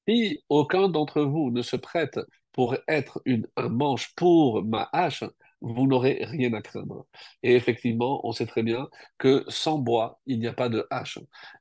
[0.09, 2.19] Si aucun d'entre vous ne se prête
[2.53, 5.25] pour être une, un manche pour ma hache,
[5.61, 7.07] vous n'aurez rien à craindre.
[7.43, 11.19] Et effectivement, on sait très bien que sans bois, il n'y a pas de hache.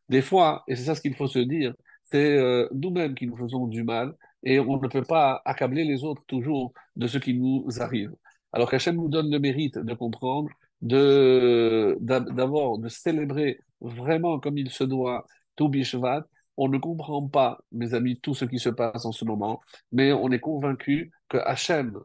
[0.10, 3.38] Des fois, et c'est ça ce qu'il faut se dire, c'est euh, nous-mêmes qui nous
[3.38, 4.14] faisons du mal
[4.44, 8.14] et on ne peut pas accabler les autres toujours de ce qui nous arrive.
[8.54, 10.50] Alors qu'Hachem nous donne le mérite de comprendre,
[10.82, 15.26] d'avoir, de célébrer vraiment comme il se doit
[15.56, 16.24] tout Bishvat.
[16.56, 19.62] On ne comprend pas, mes amis, tout ce qui se passe en ce moment,
[19.92, 22.00] mais on est convaincu que Hachem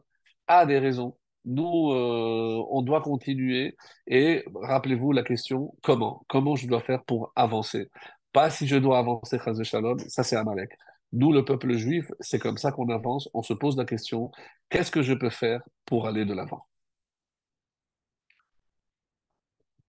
[0.47, 3.75] a des raisons nous, euh, on doit continuer.
[4.07, 6.23] Et rappelez-vous la question, comment?
[6.27, 7.89] Comment je dois faire pour avancer?
[8.31, 10.71] Pas si je dois avancer, Shalom, ça c'est Amalek.
[11.11, 13.29] Nous, le peuple juif, c'est comme ça qu'on avance.
[13.33, 14.31] On se pose la question,
[14.69, 16.65] qu'est-ce que je peux faire pour aller de l'avant?